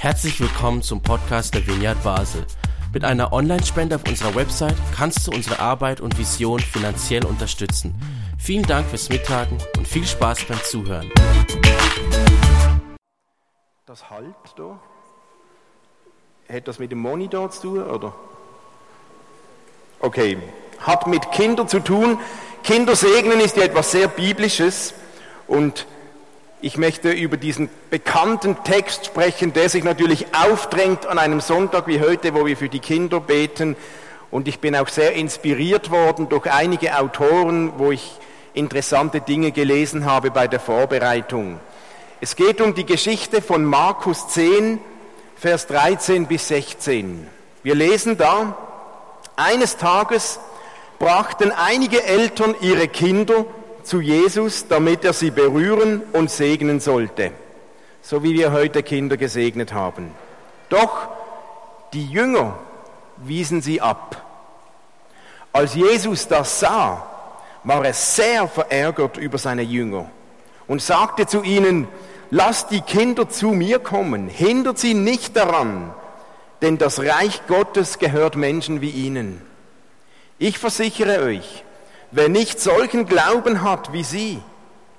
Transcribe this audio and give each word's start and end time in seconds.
Herzlich 0.00 0.40
willkommen 0.40 0.80
zum 0.80 1.02
Podcast 1.02 1.54
der 1.54 1.66
Vineyard 1.66 2.00
Basel. 2.04 2.46
Mit 2.94 3.04
einer 3.04 3.32
Online-Spende 3.32 3.96
auf 3.96 4.06
unserer 4.06 4.32
Website 4.36 4.76
kannst 4.94 5.26
du 5.26 5.32
unsere 5.32 5.58
Arbeit 5.58 6.00
und 6.00 6.16
Vision 6.16 6.60
finanziell 6.60 7.26
unterstützen. 7.26 8.00
Vielen 8.38 8.62
Dank 8.62 8.86
fürs 8.86 9.08
Mittagen 9.08 9.58
und 9.76 9.88
viel 9.88 10.06
Spaß 10.06 10.44
beim 10.44 10.62
Zuhören. 10.62 11.10
Das 13.86 14.08
Halt 14.08 14.36
da? 14.56 14.78
Hat 16.48 16.68
das 16.68 16.78
mit 16.78 16.92
dem 16.92 17.00
Monitor 17.00 17.50
zu 17.50 17.62
tun, 17.62 17.82
oder? 17.82 18.14
Okay, 19.98 20.38
hat 20.78 21.08
mit 21.08 21.32
Kindern 21.32 21.66
zu 21.66 21.80
tun. 21.80 22.20
Kinder 22.62 22.94
segnen 22.94 23.40
ist 23.40 23.56
ja 23.56 23.64
etwas 23.64 23.90
sehr 23.90 24.06
Biblisches 24.06 24.94
und 25.48 25.86
ich 26.60 26.76
möchte 26.76 27.10
über 27.10 27.36
diesen 27.36 27.68
bekannten 27.90 28.56
Text 28.64 29.06
sprechen, 29.06 29.52
der 29.52 29.68
sich 29.68 29.84
natürlich 29.84 30.26
aufdrängt 30.34 31.06
an 31.06 31.18
einem 31.18 31.40
Sonntag 31.40 31.86
wie 31.86 32.00
heute, 32.00 32.34
wo 32.34 32.46
wir 32.46 32.56
für 32.56 32.68
die 32.68 32.80
Kinder 32.80 33.20
beten. 33.20 33.76
Und 34.30 34.48
ich 34.48 34.58
bin 34.58 34.74
auch 34.74 34.88
sehr 34.88 35.12
inspiriert 35.12 35.90
worden 35.90 36.28
durch 36.28 36.50
einige 36.50 36.98
Autoren, 36.98 37.72
wo 37.78 37.92
ich 37.92 38.12
interessante 38.54 39.20
Dinge 39.20 39.52
gelesen 39.52 40.04
habe 40.04 40.30
bei 40.30 40.48
der 40.48 40.58
Vorbereitung. 40.58 41.60
Es 42.20 42.34
geht 42.34 42.60
um 42.60 42.74
die 42.74 42.86
Geschichte 42.86 43.40
von 43.40 43.64
Markus 43.64 44.28
10, 44.28 44.80
Vers 45.36 45.68
13 45.68 46.26
bis 46.26 46.48
16. 46.48 47.28
Wir 47.62 47.76
lesen 47.76 48.18
da, 48.18 48.56
eines 49.36 49.76
Tages 49.76 50.40
brachten 50.98 51.52
einige 51.52 52.02
Eltern 52.02 52.56
ihre 52.60 52.88
Kinder 52.88 53.44
zu 53.88 54.00
Jesus, 54.00 54.68
damit 54.68 55.04
er 55.04 55.14
sie 55.14 55.30
berühren 55.30 56.02
und 56.12 56.30
segnen 56.30 56.78
sollte, 56.78 57.32
so 58.02 58.22
wie 58.22 58.34
wir 58.34 58.52
heute 58.52 58.82
Kinder 58.82 59.16
gesegnet 59.16 59.72
haben. 59.72 60.12
Doch 60.68 61.08
die 61.94 62.06
Jünger 62.06 62.58
wiesen 63.16 63.62
sie 63.62 63.80
ab. 63.80 64.22
Als 65.52 65.74
Jesus 65.74 66.28
das 66.28 66.60
sah, 66.60 67.06
war 67.64 67.84
er 67.84 67.94
sehr 67.94 68.46
verärgert 68.46 69.16
über 69.16 69.38
seine 69.38 69.62
Jünger 69.62 70.10
und 70.66 70.82
sagte 70.82 71.26
zu 71.26 71.42
ihnen, 71.42 71.88
lasst 72.30 72.70
die 72.70 72.82
Kinder 72.82 73.28
zu 73.28 73.48
mir 73.48 73.78
kommen, 73.78 74.28
hindert 74.28 74.78
sie 74.78 74.92
nicht 74.92 75.34
daran, 75.34 75.94
denn 76.60 76.76
das 76.76 77.00
Reich 77.00 77.46
Gottes 77.46 77.98
gehört 77.98 78.36
Menschen 78.36 78.82
wie 78.82 78.90
ihnen. 78.90 79.40
Ich 80.38 80.58
versichere 80.58 81.22
euch, 81.22 81.64
Wer 82.10 82.28
nicht 82.28 82.60
solchen 82.60 83.06
Glauben 83.06 83.62
hat 83.62 83.92
wie 83.92 84.04
sie, 84.04 84.42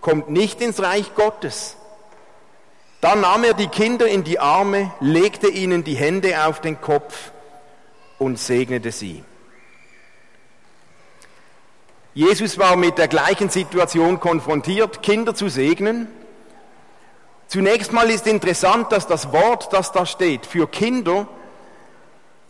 kommt 0.02 0.30
nicht 0.30 0.62
ins 0.62 0.82
Reich 0.82 1.16
Gottes. 1.16 1.76
Dann 3.02 3.22
nahm 3.22 3.44
er 3.44 3.54
die 3.54 3.68
Kinder 3.68 4.08
in 4.08 4.24
die 4.24 4.40
Arme, 4.40 4.92
legte 5.00 5.48
ihnen 5.48 5.84
die 5.84 5.96
Hände 5.96 6.46
auf 6.46 6.62
den 6.62 6.82
Kopf 6.82 7.32
und 8.18 8.38
segnete 8.38 8.92
sie. 8.92 9.24
Jesus 12.14 12.58
war 12.58 12.76
mit 12.76 12.98
der 12.98 13.08
gleichen 13.08 13.50
Situation 13.50 14.20
konfrontiert, 14.20 15.02
Kinder 15.02 15.34
zu 15.34 15.48
segnen. 15.48 16.08
Zunächst 17.48 17.94
mal 17.94 18.10
ist 18.10 18.28
interessant, 18.28 18.92
dass 18.92 19.08
das 19.08 19.32
Wort, 19.32 19.72
das 19.72 19.92
da 19.92 20.06
steht, 20.06 20.46
für 20.46 20.68
Kinder 20.68 21.28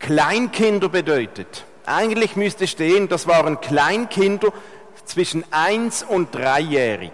Kleinkinder 0.00 0.88
bedeutet. 0.88 1.64
Eigentlich 1.86 2.36
müsste 2.36 2.66
stehen, 2.66 3.08
das 3.08 3.26
waren 3.26 3.60
Kleinkinder 3.60 4.52
zwischen 5.04 5.44
eins 5.50 6.02
und 6.02 6.34
dreijährig. 6.34 7.12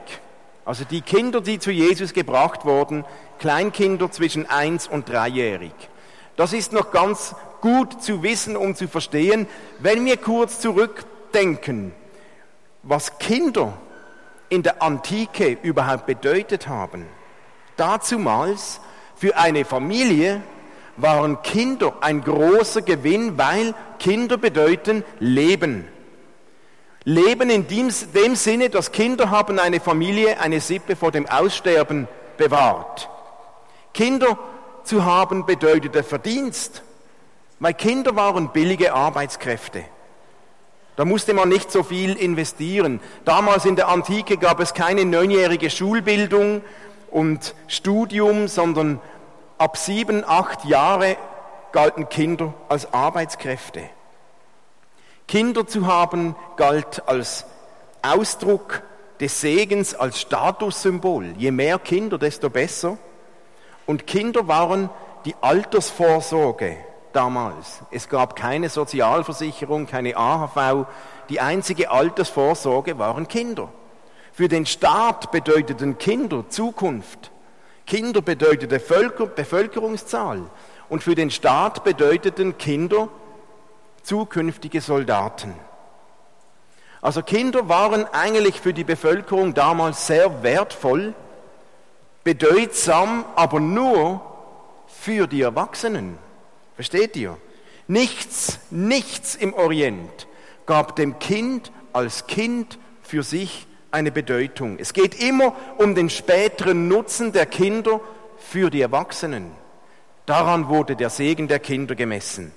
Also 0.65 0.85
die 0.85 1.01
Kinder, 1.01 1.41
die 1.41 1.59
zu 1.59 1.71
Jesus 1.71 2.13
gebracht 2.13 2.65
wurden, 2.65 3.05
Kleinkinder 3.39 4.11
zwischen 4.11 4.49
eins 4.51 4.89
und 4.89 5.09
dreijährig. 5.09 5.73
Das 6.37 6.53
ist 6.53 6.73
noch 6.73 6.91
ganz 6.91 7.35
gut 7.61 8.03
zu 8.03 8.23
wissen, 8.23 8.57
um 8.57 8.75
zu 8.75 8.89
verstehen, 8.89 9.47
wenn 9.79 10.05
wir 10.05 10.17
kurz 10.17 10.61
zurückdenken, 10.61 11.93
was 12.83 13.19
Kinder 13.19 13.75
in 14.49 14.63
der 14.63 14.83
Antike 14.83 15.59
überhaupt 15.63 16.07
bedeutet 16.07 16.69
haben. 16.69 17.07
Dazumals 17.77 18.81
für 19.17 19.37
eine 19.37 19.65
Familie 19.65 20.43
waren 20.97 21.43
Kinder 21.43 21.95
ein 22.01 22.23
großer 22.23 22.83
Gewinn, 22.83 23.39
weil 23.39 23.75
Kinder 23.99 24.39
bedeuten 24.39 25.05
Leben. 25.19 25.87
Leben 27.05 27.51
in 27.51 27.69
dem, 27.69 27.91
dem 28.15 28.35
Sinne, 28.35 28.69
dass 28.69 28.91
Kinder 28.91 29.31
haben 29.31 29.59
eine 29.59 29.79
Familie, 29.79 30.41
eine 30.41 30.61
Sippe 30.61 30.97
vor 30.97 31.13
dem 31.13 31.29
Aussterben 31.29 32.09
bewahrt. 32.37 33.09
Kinder 33.95 34.39
zu 34.83 35.05
haben 35.05 35.47
bedeutete 35.47 36.03
Verdienst, 36.03 36.83
weil 37.61 37.75
Kinder 37.75 38.17
waren 38.17 38.53
billige 38.53 38.93
Arbeitskräfte. 38.93 39.85
Da 40.97 41.05
musste 41.05 41.35
man 41.35 41.49
nicht 41.49 41.71
so 41.71 41.83
viel 41.83 42.15
investieren. 42.15 43.01
Damals 43.25 43.67
in 43.67 43.77
der 43.77 43.89
Antike 43.89 44.39
gab 44.39 44.61
es 44.61 44.75
keine 44.75 45.05
neunjährige 45.05 45.69
Schulbildung 45.69 46.63
und 47.11 47.55
Studium, 47.69 48.49
sondern 48.49 49.01
ab 49.59 49.77
sieben, 49.77 50.25
acht 50.27 50.65
Jahre 50.65 51.17
galten 51.73 52.09
Kinder 52.09 52.55
als 52.69 52.93
Arbeitskräfte. 52.93 53.83
Kinder 55.27 55.67
zu 55.67 55.87
haben 55.87 56.37
galt 56.57 57.09
als 57.09 57.47
Ausdruck 58.03 58.83
des 59.21 59.41
Segens, 59.41 59.95
als 59.95 60.21
Statussymbol. 60.21 61.35
Je 61.37 61.51
mehr 61.51 61.79
Kinder, 61.79 62.19
desto 62.19 62.51
besser. 62.51 62.99
Und 63.87 64.07
Kinder 64.07 64.47
waren 64.47 64.91
die 65.25 65.35
Altersvorsorge 65.41 66.77
damals. 67.13 67.81
Es 67.91 68.09
gab 68.09 68.37
keine 68.37 68.69
Sozialversicherung, 68.69 69.87
keine 69.87 70.17
AHV. 70.17 70.87
Die 71.29 71.41
einzige 71.41 71.91
Altersvorsorge 71.91 72.99
waren 72.99 73.27
Kinder. 73.27 73.69
Für 74.33 74.49
den 74.49 74.67
Staat 74.67 75.33
bedeuteten 75.33 75.99
Kinder 75.99 76.49
Zukunft. 76.49 77.33
Kinder 77.87 78.21
bedeutete 78.21 78.79
Bevölkerungszahl 78.79 80.43
und 80.89 81.03
für 81.03 81.15
den 81.15 81.31
Staat 81.31 81.85
bedeuteten 81.85 82.59
Kinder 82.59 83.09
zukünftige 84.03 84.81
Soldaten. 84.81 85.55
Also 87.01 87.23
Kinder 87.23 87.69
waren 87.69 88.07
eigentlich 88.13 88.61
für 88.61 88.75
die 88.75 88.85
Bevölkerung 88.85 89.55
damals 89.55 90.07
sehr 90.07 90.43
wertvoll, 90.43 91.15
bedeutsam, 92.25 93.25
aber 93.37 93.61
nur 93.61 94.21
für 94.89 95.27
die 95.29 95.43
Erwachsenen. 95.43 96.19
Versteht 96.75 97.17
ihr? 97.17 97.37
Nichts, 97.87 98.59
nichts 98.71 99.37
im 99.37 99.55
Orient 99.55 100.27
gab 100.67 100.97
dem 100.97 101.19
Kind 101.21 101.71
als 101.93 102.27
Kind 102.27 102.79
für 103.03 103.23
sich 103.23 103.67
eine 103.97 104.13
Bedeutung. 104.13 104.79
Es 104.79 104.93
geht 104.93 105.21
immer 105.21 105.57
um 105.79 105.95
den 105.95 106.11
späteren 106.11 106.87
Nutzen 106.87 107.33
der 107.33 107.47
Kinder 107.47 108.01
für 108.39 108.71
die 108.71 108.83
Erwachsenen. 108.83 109.51
Daran 110.27 110.69
wurde 110.69 110.97
der 110.97 111.09
Segen 111.09 111.49
der 111.49 111.59
Kinder 111.59 111.95
gemessen. 111.95 112.53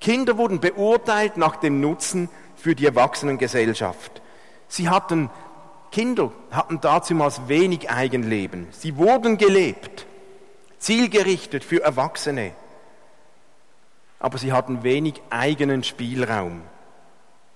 Kinder 0.00 0.36
wurden 0.36 0.60
beurteilt 0.60 1.38
nach 1.38 1.56
dem 1.56 1.80
Nutzen 1.80 2.28
für 2.56 2.74
die 2.74 2.84
Erwachsenengesellschaft. 2.84 4.20
Sie 4.68 4.90
hatten, 4.90 5.30
Kinder 5.90 6.30
hatten 6.50 6.80
dazumals 6.80 7.48
wenig 7.48 7.88
Eigenleben. 7.88 8.66
Sie 8.72 8.98
wurden 8.98 9.38
gelebt, 9.38 10.06
zielgerichtet 10.78 11.64
für 11.64 11.82
Erwachsene. 11.82 12.52
Aber 14.18 14.36
sie 14.36 14.52
hatten 14.52 14.82
wenig 14.82 15.22
eigenen 15.30 15.84
Spielraum. 15.84 16.60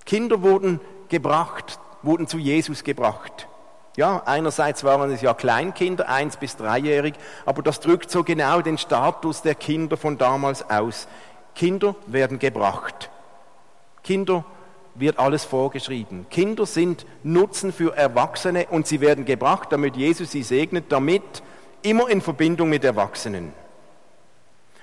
Kinder 0.07 0.43
wurden 0.43 0.81
gebracht 1.09 1.79
wurden 2.03 2.27
zu 2.27 2.39
Jesus 2.39 2.85
gebracht. 2.85 3.49
Ja, 3.97 4.23
einerseits 4.25 4.85
waren 4.85 5.11
es 5.11 5.21
ja 5.21 5.35
Kleinkinder, 5.35 6.09
eins 6.09 6.37
bis 6.37 6.57
dreijährig, 6.57 7.15
aber 7.45 7.63
das 7.63 7.81
drückt 7.81 8.11
so 8.11 8.23
genau 8.23 8.61
den 8.61 8.79
Status 8.79 9.43
der 9.43 9.55
Kinder 9.55 9.97
von 9.97 10.17
damals 10.17 10.69
aus. 10.71 11.09
Kinder 11.55 11.97
werden 12.07 12.39
gebracht. 12.39 13.11
Kinder 14.03 14.45
wird 14.95 15.19
alles 15.19 15.45
vorgeschrieben. 15.45 16.27
Kinder 16.31 16.67
sind 16.67 17.05
Nutzen 17.23 17.73
für 17.73 17.97
Erwachsene 17.97 18.67
und 18.71 18.87
sie 18.87 19.01
werden 19.01 19.25
gebracht, 19.25 19.69
damit 19.73 19.97
Jesus 19.97 20.31
sie 20.31 20.43
segnet, 20.43 20.87
damit 20.91 21.23
immer 21.83 22.09
in 22.09 22.21
Verbindung 22.21 22.69
mit 22.69 22.85
Erwachsenen. 22.85 23.53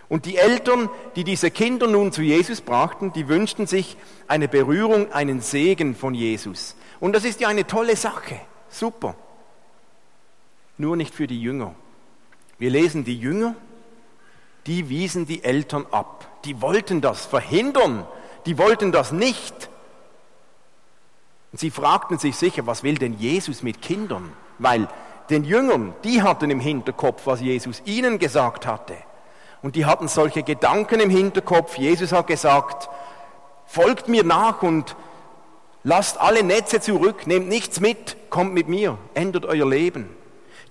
Und 0.09 0.25
die 0.25 0.37
Eltern, 0.37 0.89
die 1.15 1.23
diese 1.23 1.51
Kinder 1.51 1.87
nun 1.87 2.11
zu 2.11 2.21
Jesus 2.21 2.61
brachten, 2.61 3.11
die 3.11 3.27
wünschten 3.27 3.67
sich 3.67 3.97
eine 4.27 4.47
Berührung, 4.47 5.11
einen 5.11 5.41
Segen 5.41 5.95
von 5.95 6.13
Jesus. 6.13 6.75
Und 6.99 7.13
das 7.13 7.25
ist 7.25 7.39
ja 7.39 7.47
eine 7.47 7.67
tolle 7.67 7.95
Sache. 7.95 8.39
Super. 8.69 9.15
Nur 10.77 10.95
nicht 10.95 11.13
für 11.13 11.27
die 11.27 11.41
Jünger. 11.41 11.73
Wir 12.59 12.69
lesen 12.69 13.03
die 13.03 13.17
Jünger, 13.17 13.55
die 14.65 14.89
wiesen 14.89 15.25
die 15.25 15.43
Eltern 15.43 15.85
ab. 15.91 16.27
Die 16.45 16.61
wollten 16.61 17.01
das 17.01 17.25
verhindern. 17.25 18.05
Die 18.45 18.57
wollten 18.57 18.91
das 18.91 19.11
nicht. 19.11 19.69
Und 21.51 21.59
sie 21.59 21.71
fragten 21.71 22.17
sich 22.17 22.35
sicher, 22.35 22.67
was 22.67 22.83
will 22.83 22.95
denn 22.95 23.17
Jesus 23.17 23.63
mit 23.63 23.81
Kindern? 23.81 24.33
Weil 24.59 24.87
den 25.29 25.43
Jüngern, 25.43 25.93
die 26.03 26.21
hatten 26.21 26.49
im 26.49 26.59
Hinterkopf, 26.59 27.25
was 27.25 27.41
Jesus 27.41 27.81
ihnen 27.85 28.19
gesagt 28.19 28.65
hatte. 28.65 28.95
Und 29.61 29.75
die 29.75 29.85
hatten 29.85 30.07
solche 30.07 30.43
Gedanken 30.43 30.99
im 30.99 31.09
Hinterkopf. 31.09 31.77
Jesus 31.77 32.11
hat 32.11 32.27
gesagt, 32.27 32.89
folgt 33.65 34.07
mir 34.07 34.23
nach 34.23 34.61
und 34.61 34.95
lasst 35.87 36.19
alle 36.19 36.43
Netze 36.43 36.81
zurück, 36.81 37.27
nehmt 37.27 37.47
nichts 37.47 37.79
mit, 37.79 38.17
kommt 38.29 38.53
mit 38.53 38.67
mir, 38.67 38.97
ändert 39.13 39.45
euer 39.45 39.65
Leben. 39.65 40.09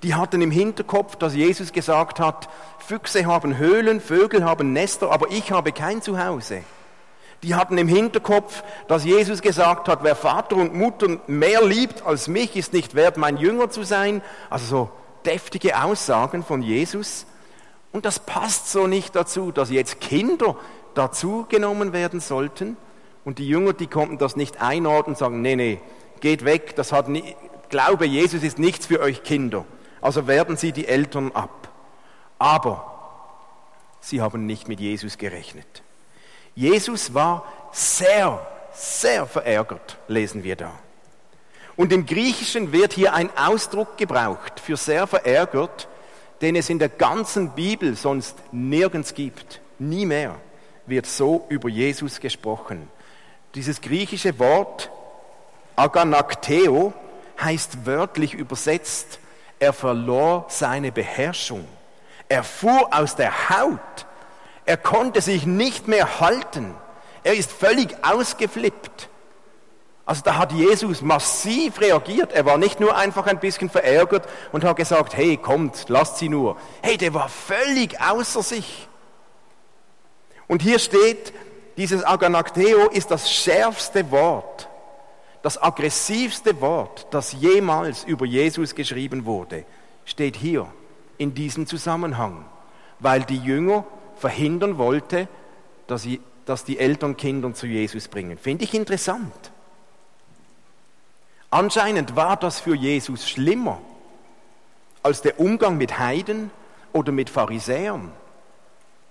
Die 0.02 0.14
hatten 0.14 0.42
im 0.42 0.50
Hinterkopf, 0.50 1.16
dass 1.16 1.34
Jesus 1.34 1.72
gesagt 1.72 2.20
hat, 2.20 2.50
Füchse 2.86 3.24
haben 3.24 3.56
Höhlen, 3.56 4.02
Vögel 4.02 4.44
haben 4.44 4.74
Nester, 4.74 5.10
aber 5.10 5.30
ich 5.30 5.50
habe 5.52 5.72
kein 5.72 6.02
Zuhause. 6.02 6.62
Die 7.42 7.54
hatten 7.54 7.78
im 7.78 7.88
Hinterkopf, 7.88 8.62
dass 8.88 9.04
Jesus 9.04 9.40
gesagt 9.40 9.88
hat, 9.88 10.00
wer 10.02 10.16
Vater 10.16 10.56
und 10.56 10.74
Mutter 10.74 11.18
mehr 11.26 11.64
liebt 11.64 12.04
als 12.04 12.28
mich, 12.28 12.54
ist 12.54 12.74
nicht 12.74 12.94
wert, 12.94 13.16
mein 13.16 13.38
Jünger 13.38 13.70
zu 13.70 13.84
sein. 13.84 14.20
Also 14.50 14.66
so 14.66 14.90
deftige 15.24 15.82
Aussagen 15.82 16.44
von 16.44 16.60
Jesus. 16.60 17.24
Und 17.90 18.04
das 18.04 18.18
passt 18.18 18.70
so 18.70 18.86
nicht 18.86 19.16
dazu, 19.16 19.50
dass 19.50 19.70
jetzt 19.70 19.98
Kinder 19.98 20.56
dazu 20.94 21.46
genommen 21.48 21.94
werden 21.94 22.20
sollten. 22.20 22.76
Und 23.26 23.40
die 23.40 23.48
Jünger, 23.48 23.72
die 23.72 23.88
konnten 23.88 24.18
das 24.18 24.36
nicht 24.36 24.62
einordnen 24.62 25.16
sagen, 25.16 25.42
nee, 25.42 25.56
nee, 25.56 25.80
geht 26.20 26.44
weg, 26.44 26.76
das 26.76 26.92
hat 26.92 27.08
nie, 27.08 27.34
Glaube, 27.68 28.06
Jesus 28.06 28.44
ist 28.44 28.60
nichts 28.60 28.86
für 28.86 29.00
euch 29.00 29.24
Kinder. 29.24 29.64
Also 30.00 30.28
werden 30.28 30.56
sie 30.56 30.70
die 30.70 30.86
Eltern 30.86 31.32
ab. 31.32 31.68
Aber 32.38 33.24
sie 34.00 34.20
haben 34.20 34.46
nicht 34.46 34.68
mit 34.68 34.78
Jesus 34.78 35.18
gerechnet. 35.18 35.82
Jesus 36.54 37.14
war 37.14 37.44
sehr, 37.72 38.46
sehr 38.72 39.26
verärgert, 39.26 39.98
lesen 40.06 40.44
wir 40.44 40.54
da. 40.54 40.72
Und 41.74 41.92
im 41.92 42.06
Griechischen 42.06 42.70
wird 42.70 42.92
hier 42.92 43.12
ein 43.12 43.28
Ausdruck 43.36 43.98
gebraucht 43.98 44.60
für 44.60 44.76
sehr 44.76 45.08
verärgert, 45.08 45.88
den 46.42 46.54
es 46.54 46.70
in 46.70 46.78
der 46.78 46.90
ganzen 46.90 47.56
Bibel 47.56 47.96
sonst 47.96 48.36
nirgends 48.52 49.14
gibt. 49.14 49.60
Nie 49.80 50.06
mehr 50.06 50.36
wird 50.86 51.06
so 51.06 51.44
über 51.48 51.68
Jesus 51.68 52.20
gesprochen. 52.20 52.88
Dieses 53.56 53.80
griechische 53.80 54.38
Wort 54.38 54.90
aganakteo 55.74 56.92
heißt 57.40 57.84
wörtlich 57.84 58.34
übersetzt, 58.34 59.18
er 59.58 59.72
verlor 59.72 60.46
seine 60.48 60.92
Beherrschung. 60.92 61.66
Er 62.28 62.44
fuhr 62.44 62.88
aus 62.92 63.16
der 63.16 63.50
Haut 63.50 64.06
er 64.66 64.76
konnte 64.76 65.20
sich 65.20 65.46
nicht 65.46 65.86
mehr 65.86 66.20
halten. 66.20 66.74
Er 67.22 67.34
ist 67.34 67.52
völlig 67.52 67.96
ausgeflippt. 68.04 69.08
Also 70.04 70.22
da 70.24 70.36
hat 70.36 70.52
Jesus 70.52 71.02
massiv 71.02 71.80
reagiert. 71.80 72.32
Er 72.32 72.44
war 72.44 72.58
nicht 72.58 72.80
nur 72.80 72.96
einfach 72.96 73.26
ein 73.26 73.40
bisschen 73.40 73.70
verärgert 73.70 74.28
und 74.52 74.64
hat 74.64 74.76
gesagt, 74.76 75.16
hey, 75.16 75.36
kommt, 75.36 75.88
lasst 75.88 76.18
sie 76.18 76.28
nur. 76.28 76.56
Hey, 76.82 76.96
der 76.96 77.14
war 77.14 77.28
völlig 77.28 78.00
außer 78.00 78.42
sich. 78.42 78.88
Und 80.48 80.62
hier 80.62 80.78
steht, 80.78 81.32
dieses 81.76 82.04
Aganakteo 82.04 82.88
ist 82.88 83.10
das 83.10 83.30
schärfste 83.30 84.10
Wort, 84.10 84.68
das 85.42 85.62
aggressivste 85.62 86.60
Wort, 86.60 87.06
das 87.10 87.32
jemals 87.32 88.04
über 88.04 88.26
Jesus 88.26 88.74
geschrieben 88.74 89.26
wurde, 89.26 89.64
steht 90.04 90.36
hier 90.36 90.66
in 91.18 91.34
diesem 91.34 91.66
Zusammenhang, 91.66 92.44
weil 92.98 93.22
die 93.24 93.38
Jünger 93.38 93.84
verhindern 94.16 94.78
wollte, 94.78 95.28
dass, 95.86 96.02
sie, 96.02 96.20
dass 96.46 96.64
die 96.64 96.78
Eltern 96.78 97.16
Kinder 97.16 97.52
zu 97.54 97.66
Jesus 97.66 98.08
bringen. 98.08 98.38
Finde 98.38 98.64
ich 98.64 98.74
interessant. 98.74 99.52
Anscheinend 101.50 102.16
war 102.16 102.36
das 102.36 102.60
für 102.60 102.74
Jesus 102.74 103.28
schlimmer 103.28 103.80
als 105.02 105.22
der 105.22 105.38
Umgang 105.38 105.76
mit 105.76 105.98
Heiden 105.98 106.50
oder 106.92 107.12
mit 107.12 107.30
Pharisäern. 107.30 108.10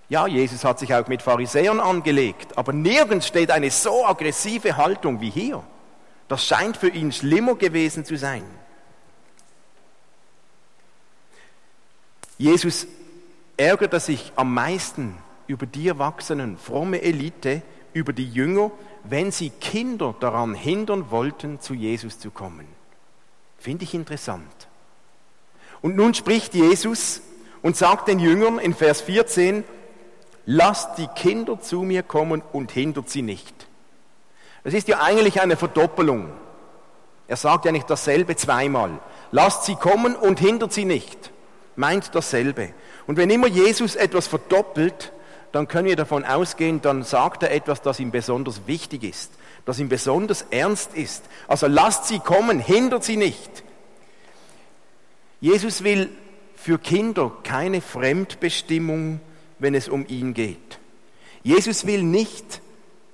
Ja, 0.08 0.26
Jesus 0.26 0.64
hat 0.64 0.78
sich 0.78 0.94
auch 0.94 1.08
mit 1.08 1.22
Pharisäern 1.22 1.80
angelegt, 1.80 2.56
aber 2.56 2.72
nirgends 2.72 3.26
steht 3.26 3.50
eine 3.50 3.70
so 3.70 4.06
aggressive 4.06 4.76
Haltung 4.76 5.20
wie 5.20 5.30
hier. 5.30 5.64
Das 6.28 6.44
scheint 6.44 6.76
für 6.76 6.88
ihn 6.88 7.12
schlimmer 7.12 7.56
gewesen 7.56 8.04
zu 8.04 8.16
sein. 8.16 8.44
Jesus 12.38 12.86
ärgert 13.56 13.94
er 13.94 14.00
sich 14.00 14.32
am 14.36 14.52
meisten 14.52 15.16
über 15.46 15.66
die 15.66 15.88
Erwachsenen, 15.88 16.58
fromme 16.58 17.02
Elite, 17.02 17.62
über 17.92 18.12
die 18.12 18.28
Jünger, 18.28 18.70
wenn 19.04 19.30
sie 19.32 19.50
Kinder 19.50 20.14
daran 20.20 20.54
hindern 20.54 21.10
wollten, 21.10 21.60
zu 21.60 21.74
Jesus 21.74 22.18
zu 22.18 22.30
kommen. 22.30 22.66
Finde 23.58 23.84
ich 23.84 23.94
interessant. 23.94 24.68
Und 25.80 25.96
nun 25.96 26.14
spricht 26.14 26.54
Jesus 26.54 27.22
und 27.62 27.76
sagt 27.76 28.08
den 28.08 28.18
Jüngern 28.18 28.58
in 28.58 28.74
Vers 28.74 29.00
14, 29.00 29.64
lasst 30.46 30.96
die 30.96 31.08
Kinder 31.08 31.60
zu 31.60 31.82
mir 31.82 32.02
kommen 32.02 32.42
und 32.52 32.72
hindert 32.72 33.10
sie 33.10 33.22
nicht. 33.22 33.66
Das 34.64 34.74
ist 34.74 34.88
ja 34.88 35.00
eigentlich 35.00 35.40
eine 35.40 35.56
Verdoppelung. 35.56 36.30
Er 37.28 37.36
sagt 37.36 37.64
ja 37.64 37.72
nicht 37.72 37.90
dasselbe 37.90 38.36
zweimal. 38.36 38.98
Lasst 39.32 39.64
sie 39.64 39.74
kommen 39.74 40.14
und 40.14 40.40
hindert 40.40 40.72
sie 40.72 40.84
nicht. 40.84 41.30
Meint 41.74 42.14
dasselbe. 42.14 42.70
Und 43.06 43.16
wenn 43.16 43.30
immer 43.30 43.48
Jesus 43.48 43.96
etwas 43.96 44.26
verdoppelt, 44.26 45.12
dann 45.52 45.68
können 45.68 45.88
wir 45.88 45.96
davon 45.96 46.24
ausgehen, 46.24 46.80
dann 46.80 47.02
sagt 47.02 47.42
er 47.42 47.50
etwas, 47.50 47.82
das 47.82 48.00
ihm 48.00 48.10
besonders 48.10 48.66
wichtig 48.66 49.04
ist, 49.04 49.32
das 49.64 49.78
ihm 49.78 49.88
besonders 49.88 50.42
ernst 50.50 50.94
ist. 50.94 51.24
Also 51.48 51.66
lasst 51.66 52.06
sie 52.06 52.18
kommen, 52.18 52.60
hindert 52.60 53.04
sie 53.04 53.16
nicht. 53.16 53.64
Jesus 55.40 55.84
will 55.84 56.10
für 56.56 56.78
Kinder 56.78 57.30
keine 57.42 57.80
Fremdbestimmung, 57.80 59.20
wenn 59.58 59.74
es 59.74 59.88
um 59.88 60.06
ihn 60.06 60.34
geht. 60.34 60.78
Jesus 61.42 61.86
will 61.86 62.02
nicht, 62.02 62.60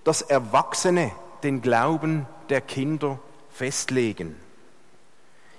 dass 0.05 0.23
Erwachsene 0.23 1.13
den 1.43 1.63
Glauben 1.63 2.27
der 2.49 2.61
Kinder 2.61 3.19
festlegen. 3.51 4.37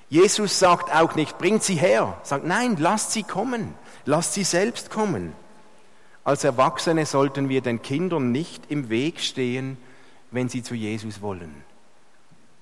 Jesus 0.10 0.60
sagt 0.60 0.94
auch 0.94 1.16
nicht, 1.16 1.38
bringt 1.38 1.64
sie 1.64 1.76
her, 1.76 2.20
sagt 2.24 2.46
nein, 2.46 2.76
lasst 2.78 3.12
sie 3.12 3.24
kommen. 3.24 3.74
Lasst 4.06 4.34
sie 4.34 4.44
selbst 4.44 4.90
kommen. 4.90 5.34
Als 6.24 6.44
Erwachsene 6.44 7.06
sollten 7.06 7.50
wir 7.50 7.62
den 7.62 7.82
Kindern 7.82 8.32
nicht 8.32 8.70
im 8.70 8.90
Weg 8.90 9.20
stehen, 9.20 9.78
wenn 10.32 10.50
sie 10.50 10.64
zu 10.64 10.76
Jesus 10.76 11.22
wollen. 11.22 11.64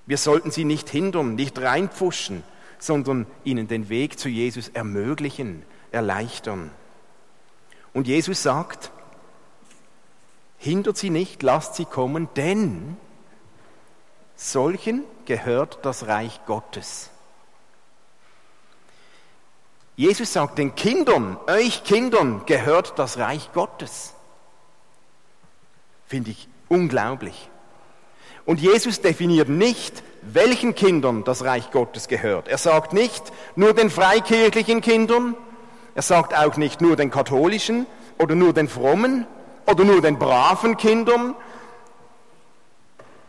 Wir 0.05 0.17
sollten 0.17 0.51
sie 0.51 0.65
nicht 0.65 0.89
hindern, 0.89 1.35
nicht 1.35 1.59
reinpfuschen, 1.59 2.43
sondern 2.79 3.27
ihnen 3.43 3.67
den 3.67 3.89
Weg 3.89 4.19
zu 4.19 4.29
Jesus 4.29 4.69
ermöglichen, 4.69 5.63
erleichtern. 5.91 6.71
Und 7.93 8.07
Jesus 8.07 8.43
sagt, 8.43 8.91
hindert 10.57 10.97
sie 10.97 11.09
nicht, 11.09 11.43
lasst 11.43 11.75
sie 11.75 11.85
kommen, 11.85 12.29
denn 12.35 12.97
solchen 14.35 15.03
gehört 15.25 15.79
das 15.83 16.07
Reich 16.07 16.39
Gottes. 16.45 17.09
Jesus 19.95 20.33
sagt 20.33 20.57
den 20.57 20.73
Kindern, 20.75 21.37
euch 21.47 21.83
Kindern 21.83 22.43
gehört 22.45 22.97
das 22.97 23.17
Reich 23.17 23.51
Gottes. 23.53 24.13
Finde 26.07 26.31
ich 26.31 26.47
unglaublich. 26.69 27.49
Und 28.45 28.59
Jesus 28.59 29.01
definiert 29.01 29.49
nicht, 29.49 30.03
welchen 30.21 30.75
Kindern 30.75 31.23
das 31.23 31.43
Reich 31.43 31.71
Gottes 31.71 32.07
gehört. 32.07 32.47
Er 32.47 32.57
sagt 32.57 32.93
nicht 32.93 33.31
nur 33.55 33.73
den 33.73 33.89
freikirchlichen 33.89 34.81
Kindern, 34.81 35.35
er 36.01 36.03
sagt 36.03 36.33
auch 36.33 36.57
nicht 36.57 36.81
nur 36.81 36.95
den 36.95 37.11
katholischen 37.11 37.85
oder 38.17 38.33
nur 38.33 38.53
den 38.53 38.67
frommen 38.67 39.27
oder 39.67 39.83
nur 39.83 40.01
den 40.01 40.17
braven 40.17 40.75
Kindern. 40.75 41.35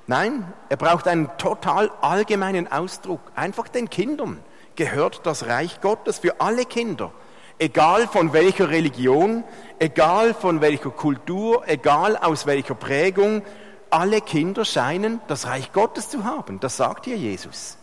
Nein, 0.06 0.50
er 0.70 0.78
braucht 0.78 1.06
einen 1.06 1.28
total 1.36 1.90
allgemeinen 2.00 2.72
Ausdruck, 2.72 3.20
einfach 3.36 3.68
den 3.68 3.90
Kindern 3.90 4.38
gehört 4.74 5.20
das 5.24 5.48
Reich 5.48 5.82
Gottes 5.82 6.20
für 6.20 6.40
alle 6.40 6.64
Kinder. 6.64 7.12
Egal 7.58 8.08
von 8.08 8.32
welcher 8.32 8.70
Religion, 8.70 9.44
egal 9.78 10.32
von 10.32 10.62
welcher 10.62 10.88
Kultur, 10.88 11.64
egal 11.66 12.16
aus 12.16 12.46
welcher 12.46 12.74
Prägung, 12.74 13.42
alle 13.90 14.22
Kinder 14.22 14.64
scheinen 14.64 15.20
das 15.28 15.46
Reich 15.46 15.74
Gottes 15.74 16.08
zu 16.08 16.24
haben. 16.24 16.58
Das 16.58 16.78
sagt 16.78 17.04
hier 17.04 17.18
Jesus. 17.18 17.76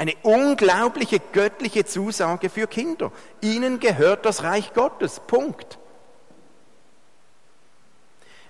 Eine 0.00 0.14
unglaubliche 0.22 1.20
göttliche 1.20 1.84
Zusage 1.84 2.48
für 2.48 2.66
Kinder. 2.66 3.12
Ihnen 3.42 3.80
gehört 3.80 4.24
das 4.24 4.42
Reich 4.42 4.72
Gottes. 4.72 5.20
Punkt. 5.26 5.78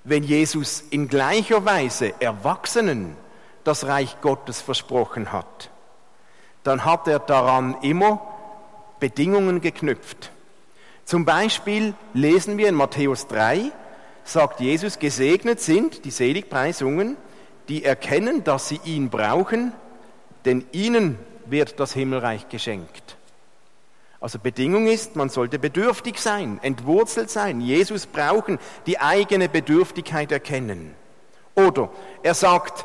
Wenn 0.04 0.22
Jesus 0.22 0.84
in 0.90 1.08
gleicher 1.08 1.64
Weise 1.64 2.14
Erwachsenen 2.20 3.16
das 3.64 3.84
Reich 3.84 4.20
Gottes 4.20 4.60
versprochen 4.60 5.32
hat, 5.32 5.70
dann 6.62 6.84
hat 6.84 7.08
er 7.08 7.18
daran 7.18 7.76
immer 7.82 8.24
Bedingungen 9.00 9.60
geknüpft. 9.60 10.30
Zum 11.04 11.24
Beispiel 11.24 11.94
lesen 12.14 12.58
wir 12.58 12.68
in 12.68 12.76
Matthäus 12.76 13.26
3, 13.26 13.72
sagt 14.22 14.60
Jesus, 14.60 15.00
gesegnet 15.00 15.58
sind 15.60 16.04
die 16.04 16.12
Seligpreisungen, 16.12 17.16
die 17.68 17.84
erkennen, 17.84 18.44
dass 18.44 18.68
sie 18.68 18.78
ihn 18.84 19.10
brauchen, 19.10 19.72
denn 20.44 20.64
ihnen 20.70 21.18
wird 21.50 21.80
das 21.80 21.92
Himmelreich 21.92 22.48
geschenkt. 22.48 23.16
Also 24.20 24.38
Bedingung 24.38 24.86
ist, 24.86 25.16
man 25.16 25.30
sollte 25.30 25.58
bedürftig 25.58 26.18
sein, 26.18 26.58
entwurzelt 26.62 27.30
sein, 27.30 27.60
Jesus 27.60 28.06
brauchen, 28.06 28.58
die 28.86 29.00
eigene 29.00 29.48
Bedürftigkeit 29.48 30.30
erkennen. 30.30 30.94
Oder 31.54 31.90
er 32.22 32.34
sagt, 32.34 32.84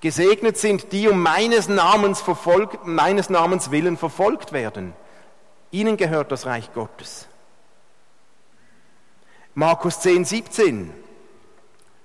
gesegnet 0.00 0.58
sind 0.58 0.92
die 0.92 1.08
um 1.08 1.20
meines 1.20 1.68
Namens, 1.68 2.20
verfolgt, 2.20 2.86
meines 2.86 3.30
Namens 3.30 3.72
willen 3.72 3.96
verfolgt 3.96 4.52
werden. 4.52 4.92
Ihnen 5.72 5.96
gehört 5.96 6.30
das 6.30 6.46
Reich 6.46 6.72
Gottes. 6.72 7.26
Markus 9.54 10.00
10, 10.00 10.24
17. 10.24 10.94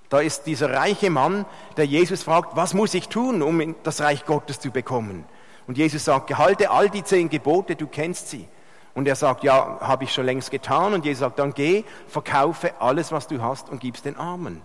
Da 0.08 0.20
ist 0.20 0.44
dieser 0.44 0.72
reiche 0.72 1.10
Mann, 1.10 1.44
der 1.76 1.86
Jesus 1.86 2.22
fragt, 2.22 2.56
was 2.56 2.74
muss 2.74 2.94
ich 2.94 3.08
tun, 3.08 3.42
um 3.42 3.76
das 3.82 4.00
Reich 4.00 4.24
Gottes 4.24 4.58
zu 4.58 4.70
bekommen? 4.70 5.24
Und 5.68 5.76
Jesus 5.76 6.06
sagt, 6.06 6.26
gehalte 6.26 6.70
all 6.70 6.88
die 6.88 7.04
zehn 7.04 7.28
Gebote, 7.28 7.76
du 7.76 7.86
kennst 7.86 8.30
sie. 8.30 8.48
Und 8.94 9.06
er 9.06 9.14
sagt, 9.14 9.44
ja, 9.44 9.78
habe 9.80 10.04
ich 10.04 10.12
schon 10.12 10.24
längst 10.24 10.50
getan. 10.50 10.94
Und 10.94 11.04
Jesus 11.04 11.20
sagt, 11.20 11.38
dann 11.38 11.52
geh, 11.52 11.84
verkaufe 12.08 12.80
alles, 12.80 13.12
was 13.12 13.28
du 13.28 13.40
hast 13.42 13.68
und 13.68 13.80
gib's 13.80 14.02
den 14.02 14.16
Armen. 14.16 14.62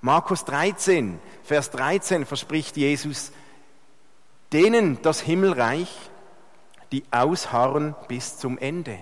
Markus 0.00 0.46
13, 0.46 1.20
Vers 1.44 1.70
13 1.70 2.24
verspricht 2.24 2.78
Jesus, 2.78 3.30
denen 4.54 5.00
das 5.02 5.20
Himmelreich, 5.20 5.94
die 6.90 7.04
ausharren 7.10 7.94
bis 8.08 8.38
zum 8.38 8.56
Ende. 8.56 8.98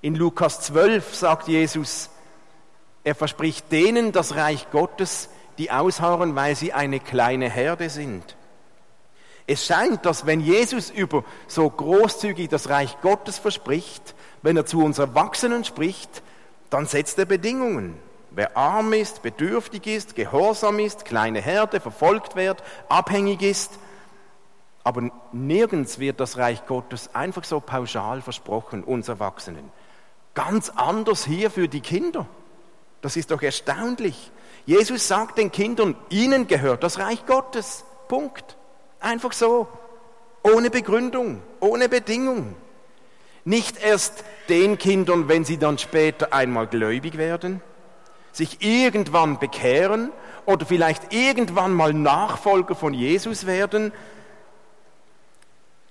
In 0.00 0.14
Lukas 0.14 0.62
12 0.62 1.14
sagt 1.14 1.48
Jesus, 1.48 2.08
er 3.04 3.14
verspricht 3.14 3.70
denen 3.70 4.12
das 4.12 4.34
Reich 4.34 4.70
Gottes, 4.70 5.28
die 5.58 5.70
ausharren, 5.70 6.34
weil 6.34 6.56
sie 6.56 6.72
eine 6.72 6.98
kleine 6.98 7.50
Herde 7.50 7.90
sind. 7.90 8.36
Es 9.46 9.64
scheint, 9.64 10.04
dass 10.04 10.26
wenn 10.26 10.40
Jesus 10.40 10.90
über 10.90 11.24
so 11.46 11.70
großzügig 11.70 12.48
das 12.48 12.68
Reich 12.68 13.00
Gottes 13.00 13.38
verspricht, 13.38 14.14
wenn 14.42 14.56
er 14.56 14.66
zu 14.66 14.82
uns 14.82 14.98
Erwachsenen 14.98 15.64
spricht, 15.64 16.22
dann 16.70 16.86
setzt 16.86 17.18
er 17.18 17.26
Bedingungen. 17.26 17.96
Wer 18.32 18.56
arm 18.56 18.92
ist, 18.92 19.22
bedürftig 19.22 19.86
ist, 19.86 20.14
gehorsam 20.16 20.78
ist, 20.78 21.04
kleine 21.04 21.40
Herde, 21.40 21.80
verfolgt 21.80 22.36
wird, 22.36 22.62
abhängig 22.88 23.40
ist. 23.40 23.78
Aber 24.84 25.10
nirgends 25.32 25.98
wird 25.98 26.20
das 26.20 26.36
Reich 26.36 26.66
Gottes 26.66 27.14
einfach 27.14 27.44
so 27.44 27.60
pauschal 27.60 28.22
versprochen, 28.22 28.84
uns 28.84 29.08
Erwachsenen. 29.08 29.70
Ganz 30.34 30.70
anders 30.70 31.24
hier 31.24 31.50
für 31.50 31.68
die 31.68 31.80
Kinder. 31.80 32.26
Das 33.00 33.16
ist 33.16 33.30
doch 33.30 33.42
erstaunlich. 33.42 34.30
Jesus 34.66 35.06
sagt 35.08 35.38
den 35.38 35.52
Kindern, 35.52 35.96
ihnen 36.10 36.46
gehört 36.46 36.82
das 36.82 36.98
Reich 36.98 37.24
Gottes. 37.26 37.84
Punkt. 38.08 38.55
Einfach 39.06 39.32
so, 39.32 39.68
ohne 40.42 40.68
Begründung, 40.68 41.40
ohne 41.60 41.88
Bedingung. 41.88 42.56
Nicht 43.44 43.80
erst 43.80 44.24
den 44.48 44.78
Kindern, 44.78 45.28
wenn 45.28 45.44
sie 45.44 45.58
dann 45.58 45.78
später 45.78 46.32
einmal 46.32 46.66
gläubig 46.66 47.16
werden, 47.16 47.62
sich 48.32 48.62
irgendwann 48.62 49.38
bekehren 49.38 50.10
oder 50.44 50.66
vielleicht 50.66 51.14
irgendwann 51.14 51.72
mal 51.72 51.94
Nachfolger 51.94 52.74
von 52.74 52.94
Jesus 52.94 53.46
werden. 53.46 53.92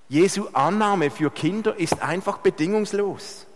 Jesu 0.09 0.47
Annahme 0.51 1.09
für 1.09 1.31
Kinder 1.31 1.73
ist 1.79 2.01
einfach 2.01 2.39
bedingungslos. 2.39 3.47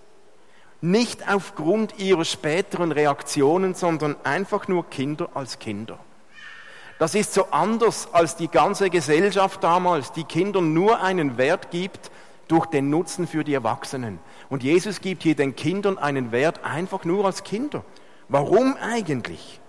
Nicht 0.80 1.30
aufgrund 1.30 2.00
ihrer 2.00 2.24
späteren 2.24 2.94
Reaktionen, 2.94 3.74
sondern 3.74 4.16
einfach 4.24 4.70
nur 4.70 4.90
Kinder 4.90 5.28
als 5.34 5.60
Kinder. 5.60 6.00
Das 7.00 7.16
ist 7.16 7.34
so 7.34 7.46
anders 7.50 8.10
als 8.14 8.36
die 8.36 8.50
ganze 8.50 8.90
Gesellschaft 8.90 9.64
damals, 9.64 10.12
die 10.12 10.26
Kindern 10.26 10.74
nur 10.74 11.02
einen 11.02 11.38
Wert 11.38 11.72
gibt 11.72 12.12
durch 12.50 12.66
den 12.66 12.90
Nutzen 12.90 13.26
für 13.26 13.46
die 13.46 13.54
Erwachsenen. 13.54 14.20
Und 14.50 14.64
Jesus 14.64 15.00
gibt 15.00 15.24
hier 15.24 15.36
den 15.36 15.56
Kindern 15.56 15.98
einen 15.98 16.34
Wert 16.34 16.64
einfach 16.66 17.06
nur 17.06 17.26
als 17.26 17.44
Kinder. 17.44 17.86
Warum 18.28 18.76
eigentlich? 18.76 19.62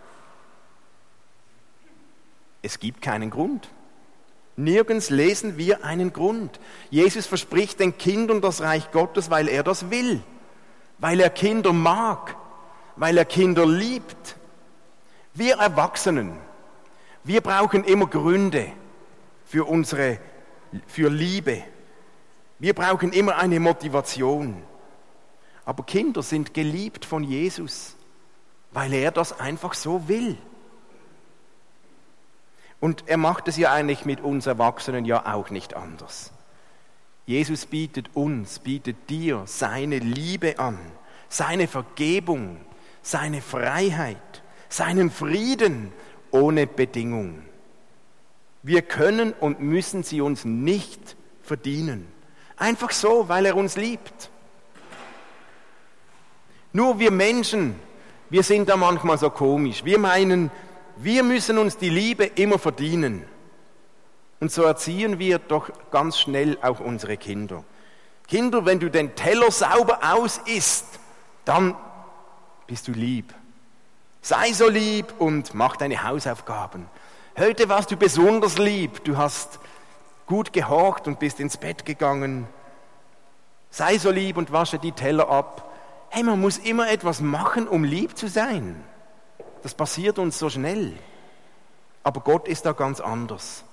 Es 2.63 2.81
gibt 2.81 3.01
keinen 3.01 3.31
Grund. 3.31 3.71
Nirgends 4.57 5.09
lesen 5.09 5.57
wir 5.57 5.85
einen 5.85 6.13
Grund. 6.13 6.59
Jesus 6.91 7.27
verspricht 7.27 7.79
den 7.79 7.97
Kindern 7.97 8.41
das 8.41 8.61
Reich 8.61 8.91
Gottes, 8.91 9.31
weil 9.31 9.49
er 9.49 9.63
das 9.63 9.89
will, 9.91 10.21
weil 10.99 11.21
er 11.21 11.31
Kinder 11.31 11.73
mag, 11.73 12.37
weil 12.97 13.17
er 13.17 13.25
Kinder 13.25 13.67
liebt. 13.67 14.37
Wir 15.33 15.59
Erwachsenen, 15.59 16.33
wir 17.25 17.41
brauchen 17.41 17.85
immer 17.85 18.07
Gründe 18.07 18.73
für 19.45 19.69
unsere, 19.69 20.19
für 20.87 21.09
Liebe. 21.11 21.63
Wir 22.59 22.75
brauchen 22.75 23.13
immer 23.13 23.37
eine 23.37 23.61
Motivation. 23.61 24.63
Aber 25.65 25.85
Kinder 25.85 26.23
sind 26.23 26.55
geliebt 26.55 27.05
von 27.05 27.23
Jesus, 27.23 27.97
weil 28.73 28.93
er 28.93 29.11
das 29.11 29.39
einfach 29.39 29.75
so 29.75 30.09
will. 30.09 30.37
Und 32.81 33.05
er 33.09 33.19
macht 33.19 33.47
es 33.49 33.57
ja 33.57 33.73
eigentlich 33.73 34.07
mit 34.07 34.21
uns 34.23 34.47
Erwachsenen 34.47 35.05
ja 35.05 35.33
auch 35.33 35.51
nicht 35.51 35.75
anders. 35.75 36.33
Jesus 37.27 37.67
bietet 37.67 38.17
uns, 38.17 38.59
bietet 38.59 39.11
dir 39.11 39.43
seine 39.47 39.99
Liebe 39.99 40.59
an, 40.59 40.79
seine 41.29 41.69
Vergebung, 41.69 42.57
seine 43.03 43.43
Freiheit, 43.43 44.43
seinen 44.69 45.11
Frieden 45.11 45.93
ohne 46.31 46.67
Bedingung. 46.67 47.43
Wir 48.63 48.83
können 48.83 49.33
und 49.33 49.61
müssen 49.61 50.03
sie 50.03 50.21
uns 50.21 50.45
nicht 50.45 51.17
verdienen. 51.43 52.07
Einfach 52.57 52.91
so, 52.91 53.29
weil 53.29 53.47
er 53.47 53.57
uns 53.57 53.77
liebt. 53.77 54.31
Nur 56.73 56.99
wir 56.99 57.11
Menschen, 57.11 57.75
wir 58.29 58.43
sind 58.43 58.69
da 58.69 58.77
manchmal 58.77 59.19
so 59.19 59.31
komisch. 59.31 59.85
Wir 59.85 59.99
meinen, 59.99 60.51
wir 60.97 61.23
müssen 61.23 61.59
uns 61.59 61.77
die 61.79 61.89
Liebe 61.89 62.25
immer 62.25 62.59
verdienen. 62.59 63.25
Und 64.41 64.53
so 64.53 64.63
erziehen 64.63 65.19
wir 65.19 65.39
doch 65.39 65.71
ganz 65.91 66.19
schnell 66.19 66.59
auch 66.63 66.81
unsere 66.81 67.17
Kinder. 67.17 67.65
Kinder, 68.29 68.65
wenn 68.65 68.79
du 68.79 68.91
den 68.91 69.15
Teller 69.17 69.51
sauber 69.51 70.01
aus 70.03 70.39
isst, 70.47 70.87
dann 71.45 71.75
bist 72.67 72.87
du 72.87 72.93
lieb. 72.93 73.35
Sei 74.23 74.53
so 74.53 74.69
lieb 74.69 75.15
und 75.19 75.55
mach 75.55 75.77
deine 75.77 76.03
Hausaufgaben. 76.05 76.87
Heute 77.39 77.69
warst 77.71 77.91
du 77.91 77.97
besonders 77.97 78.59
lieb. 78.59 79.03
Du 79.05 79.17
hast 79.17 79.59
gut 80.27 80.53
gehorcht 80.53 81.07
und 81.07 81.19
bist 81.19 81.41
ins 81.41 81.57
Bett 81.57 81.87
gegangen. 81.87 82.47
Sei 83.71 83.97
so 83.97 84.11
lieb 84.11 84.37
und 84.37 84.53
wasche 84.53 84.79
die 84.79 84.93
Teller 84.93 85.31
ab. 85.31 85.73
Hey, 86.11 86.23
man 86.23 86.41
muss 86.41 86.59
immer 86.59 86.91
etwas 86.91 87.21
machen, 87.21 87.67
um 87.67 87.83
lieb 87.83 88.17
zu 88.17 88.29
sein. 88.29 88.85
Das 89.63 89.75
passiert 89.75 90.19
uns 90.19 90.39
so 90.39 90.51
schnell. 90.51 90.99
Aber 92.03 92.21
Gott 92.21 92.47
ist 92.47 92.67
da 92.67 92.73
ganz 92.73 93.01
anders. 93.01 93.65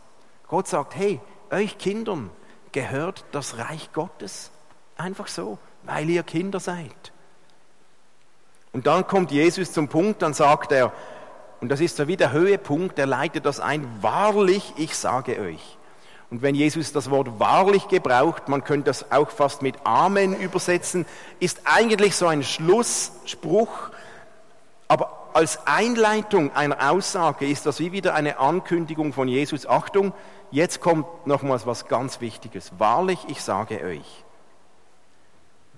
Gott 0.47 0.67
sagt, 0.67 0.95
hey, 0.95 1.19
euch 1.49 1.77
Kindern 1.77 2.29
gehört 2.71 3.25
das 3.33 3.57
Reich 3.57 3.91
Gottes. 3.91 4.51
Einfach 4.95 5.27
so, 5.27 5.57
weil 5.83 6.09
ihr 6.09 6.23
Kinder 6.23 6.59
seid. 6.59 7.11
Und 8.71 8.87
dann 8.87 9.07
kommt 9.07 9.31
Jesus 9.31 9.71
zum 9.71 9.87
Punkt, 9.87 10.21
dann 10.21 10.33
sagt 10.33 10.71
er, 10.71 10.91
und 11.59 11.69
das 11.69 11.81
ist 11.81 11.97
so 11.97 12.07
wie 12.07 12.17
der 12.17 12.31
Höhepunkt, 12.31 12.99
er 12.99 13.07
leitet 13.07 13.45
das 13.45 13.59
ein, 13.59 13.87
wahrlich, 14.01 14.73
ich 14.77 14.95
sage 14.95 15.39
euch. 15.39 15.77
Und 16.29 16.41
wenn 16.41 16.55
Jesus 16.55 16.91
das 16.91 17.09
Wort 17.09 17.39
wahrlich 17.39 17.87
gebraucht, 17.87 18.49
man 18.49 18.63
könnte 18.63 18.85
das 18.85 19.11
auch 19.11 19.29
fast 19.29 19.61
mit 19.61 19.75
Amen 19.85 20.35
übersetzen, 20.35 21.05
ist 21.39 21.61
eigentlich 21.63 22.15
so 22.15 22.27
ein 22.27 22.43
Schlussspruch, 22.43 23.89
aber 24.89 25.29
als 25.33 25.65
Einleitung 25.65 26.53
einer 26.55 26.91
Aussage 26.91 27.47
ist 27.47 27.65
das 27.65 27.79
wie 27.79 27.91
wieder 27.91 28.13
eine 28.13 28.39
Ankündigung 28.39 29.13
von 29.13 29.27
Jesus. 29.27 29.67
Achtung, 29.67 30.13
jetzt 30.51 30.81
kommt 30.81 31.05
nochmals 31.25 31.65
was 31.65 31.87
ganz 31.87 32.21
Wichtiges. 32.21 32.71
Wahrlich, 32.77 33.19
ich 33.27 33.41
sage 33.41 33.81
euch. 33.83 34.25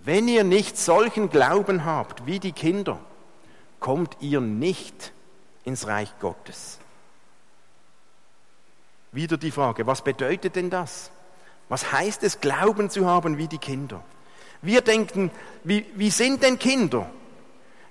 Wenn 0.09 0.27
ihr 0.27 0.43
nicht 0.43 0.75
solchen 0.75 1.29
Glauben 1.29 1.85
habt 1.85 2.25
wie 2.25 2.39
die 2.39 2.51
Kinder, 2.51 2.97
kommt 3.79 4.17
ihr 4.21 4.41
nicht 4.41 5.13
ins 5.65 5.85
Reich 5.85 6.11
Gottes. 6.19 6.79
Wieder 9.11 9.37
die 9.37 9.51
Frage, 9.51 9.85
was 9.85 10.03
bedeutet 10.03 10.55
denn 10.55 10.71
das? 10.71 11.11
Was 11.67 11.91
heißt 11.91 12.23
es, 12.23 12.41
Glauben 12.41 12.89
zu 12.89 13.05
haben 13.05 13.37
wie 13.37 13.47
die 13.47 13.59
Kinder? 13.59 14.01
Wir 14.63 14.81
denken, 14.81 15.29
wie, 15.63 15.85
wie 15.93 16.09
sind 16.09 16.41
denn 16.41 16.57
Kinder? 16.57 17.07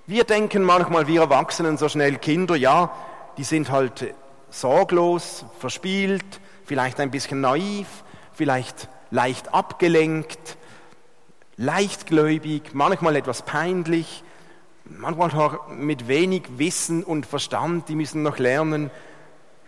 Wir 0.08 0.24
denken 0.24 0.64
manchmal, 0.64 1.06
wir 1.06 1.20
Erwachsenen 1.20 1.78
so 1.78 1.88
schnell, 1.88 2.18
Kinder, 2.18 2.56
ja, 2.56 2.90
die 3.36 3.44
sind 3.44 3.70
halt 3.70 4.12
sorglos, 4.50 5.44
verspielt, 5.60 6.40
vielleicht 6.64 6.98
ein 6.98 7.12
bisschen 7.12 7.40
naiv, 7.42 7.86
vielleicht 8.32 8.88
leicht 9.12 9.54
abgelenkt, 9.54 10.58
leichtgläubig, 11.58 12.72
manchmal 12.72 13.16
etwas 13.16 13.42
peinlich, 13.42 14.24
manchmal 14.84 15.58
mit 15.76 16.08
wenig 16.08 16.44
Wissen 16.56 17.04
und 17.04 17.26
Verstand, 17.26 17.88
die 17.90 17.96
müssen 17.96 18.22
noch 18.22 18.38
lernen. 18.38 18.90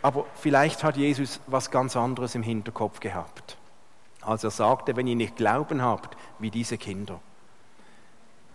Aber 0.00 0.24
vielleicht 0.36 0.82
hat 0.82 0.96
Jesus 0.96 1.40
was 1.46 1.70
ganz 1.70 1.96
anderes 1.96 2.34
im 2.34 2.42
Hinterkopf 2.42 3.00
gehabt. 3.00 3.58
als 4.22 4.44
er 4.44 4.50
sagte, 4.50 4.96
wenn 4.96 5.06
ihr 5.06 5.16
nicht 5.16 5.36
Glauben 5.36 5.82
habt 5.82 6.16
wie 6.38 6.50
diese 6.50 6.76
Kinder. 6.78 7.20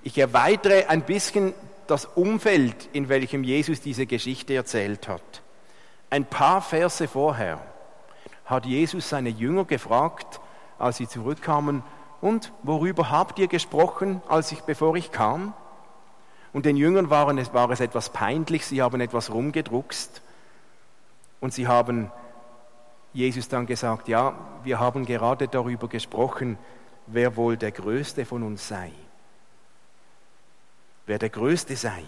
Ich 0.03 0.17
erweitere 0.17 0.85
ein 0.87 1.01
bisschen 1.01 1.53
das 1.87 2.05
Umfeld, 2.05 2.89
in 2.93 3.09
welchem 3.09 3.43
Jesus 3.43 3.81
diese 3.81 4.05
Geschichte 4.05 4.53
erzählt 4.53 5.07
hat. 5.07 5.41
Ein 6.09 6.25
paar 6.25 6.61
Verse 6.61 7.07
vorher 7.07 7.59
hat 8.45 8.65
Jesus 8.65 9.09
seine 9.09 9.29
Jünger 9.29 9.65
gefragt, 9.65 10.39
als 10.77 10.97
sie 10.97 11.07
zurückkamen, 11.07 11.83
und 12.25 12.51
worüber 12.63 13.11
habt 13.11 13.37
ihr 13.37 13.47
gesprochen, 13.47 14.19
als 14.27 14.51
ich, 14.51 14.61
bevor 14.61 14.95
ich 14.95 15.11
kam? 15.11 15.53
Und 16.53 16.65
den 16.65 16.75
Jüngern 16.75 17.11
waren 17.11 17.37
war 17.53 17.69
es 17.69 17.81
etwas 17.81 18.09
peinlich, 18.09 18.65
sie 18.65 18.81
haben 18.81 18.99
etwas 18.99 19.31
rumgedruckst 19.31 20.23
und 21.39 21.53
sie 21.53 21.67
haben 21.67 22.09
Jesus 23.13 23.47
dann 23.47 23.67
gesagt, 23.67 24.07
ja, 24.07 24.33
wir 24.63 24.79
haben 24.79 25.05
gerade 25.05 25.47
darüber 25.47 25.87
gesprochen, 25.87 26.57
wer 27.05 27.37
wohl 27.37 27.57
der 27.57 27.71
Größte 27.71 28.25
von 28.25 28.41
uns 28.41 28.67
sei. 28.67 28.91
Wer 31.05 31.19
der 31.19 31.29
Größte 31.29 31.75
sei. 31.75 32.01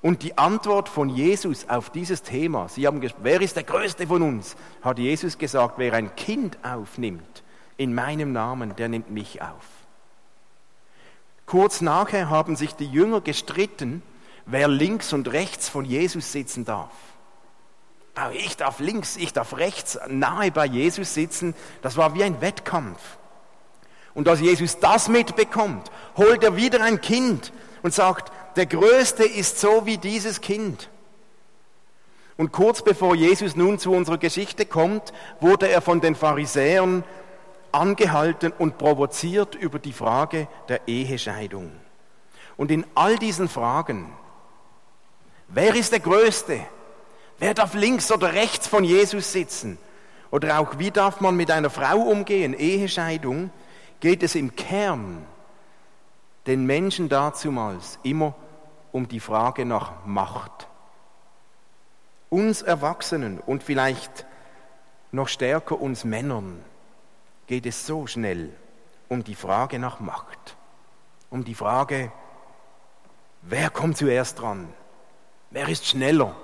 Und 0.00 0.22
die 0.22 0.38
Antwort 0.38 0.88
von 0.88 1.10
Jesus 1.10 1.68
auf 1.68 1.90
dieses 1.90 2.22
Thema, 2.22 2.70
sie 2.70 2.86
haben 2.86 3.06
wer 3.18 3.42
ist 3.42 3.56
der 3.56 3.64
Größte 3.64 4.06
von 4.06 4.22
uns, 4.22 4.56
hat 4.80 4.98
Jesus 4.98 5.36
gesagt, 5.36 5.74
wer 5.76 5.92
ein 5.92 6.16
Kind 6.16 6.56
aufnimmt 6.64 7.43
in 7.76 7.94
meinem 7.94 8.32
Namen, 8.32 8.76
der 8.76 8.88
nimmt 8.88 9.10
mich 9.10 9.42
auf. 9.42 9.64
Kurz 11.46 11.80
nachher 11.80 12.30
haben 12.30 12.56
sich 12.56 12.74
die 12.74 12.86
Jünger 12.86 13.20
gestritten, 13.20 14.02
wer 14.46 14.68
links 14.68 15.12
und 15.12 15.32
rechts 15.32 15.68
von 15.68 15.84
Jesus 15.84 16.32
sitzen 16.32 16.64
darf. 16.64 16.92
Ich 18.32 18.56
darf 18.56 18.78
links, 18.78 19.16
ich 19.16 19.32
darf 19.32 19.56
rechts 19.56 19.98
nahe 20.08 20.52
bei 20.52 20.66
Jesus 20.66 21.14
sitzen. 21.14 21.54
Das 21.82 21.96
war 21.96 22.14
wie 22.14 22.22
ein 22.22 22.40
Wettkampf. 22.40 23.00
Und 24.14 24.28
als 24.28 24.40
Jesus 24.40 24.78
das 24.78 25.08
mitbekommt, 25.08 25.90
holt 26.16 26.44
er 26.44 26.56
wieder 26.56 26.80
ein 26.82 27.00
Kind 27.00 27.52
und 27.82 27.92
sagt, 27.92 28.32
der 28.54 28.66
Größte 28.66 29.24
ist 29.24 29.60
so 29.60 29.84
wie 29.84 29.98
dieses 29.98 30.40
Kind. 30.40 30.88
Und 32.36 32.52
kurz 32.52 32.82
bevor 32.82 33.16
Jesus 33.16 33.56
nun 33.56 33.78
zu 33.78 33.92
unserer 33.92 34.18
Geschichte 34.18 34.64
kommt, 34.64 35.12
wurde 35.40 35.68
er 35.68 35.80
von 35.80 36.00
den 36.00 36.14
Pharisäern 36.14 37.04
angehalten 37.74 38.52
und 38.56 38.78
provoziert 38.78 39.54
über 39.54 39.78
die 39.78 39.92
Frage 39.92 40.48
der 40.68 40.86
Ehescheidung. 40.88 41.72
Und 42.56 42.70
in 42.70 42.86
all 42.94 43.16
diesen 43.18 43.48
Fragen, 43.48 44.12
wer 45.48 45.74
ist 45.74 45.92
der 45.92 46.00
Größte? 46.00 46.60
Wer 47.38 47.54
darf 47.54 47.74
links 47.74 48.12
oder 48.12 48.32
rechts 48.32 48.68
von 48.68 48.84
Jesus 48.84 49.32
sitzen? 49.32 49.76
Oder 50.30 50.60
auch, 50.60 50.78
wie 50.78 50.90
darf 50.90 51.20
man 51.20 51.36
mit 51.36 51.50
einer 51.50 51.70
Frau 51.70 51.98
umgehen? 51.98 52.54
Ehescheidung 52.54 53.50
geht 54.00 54.22
es 54.22 54.34
im 54.34 54.54
Kern 54.56 55.26
den 56.46 56.66
Menschen 56.66 57.08
dazumals 57.08 57.98
immer 58.02 58.34
um 58.92 59.08
die 59.08 59.20
Frage 59.20 59.64
nach 59.64 60.04
Macht. 60.06 60.68
Uns 62.30 62.62
Erwachsenen 62.62 63.40
und 63.40 63.62
vielleicht 63.62 64.26
noch 65.10 65.28
stärker 65.28 65.80
uns 65.80 66.04
Männern 66.04 66.60
geht 67.46 67.66
es 67.66 67.86
so 67.86 68.06
schnell 68.06 68.50
um 69.08 69.24
die 69.24 69.34
Frage 69.34 69.78
nach 69.78 70.00
Macht, 70.00 70.56
um 71.30 71.44
die 71.44 71.54
Frage, 71.54 72.10
wer 73.42 73.70
kommt 73.70 73.96
zuerst 73.96 74.40
dran, 74.40 74.72
wer 75.50 75.68
ist 75.68 75.86
schneller, 75.86 76.34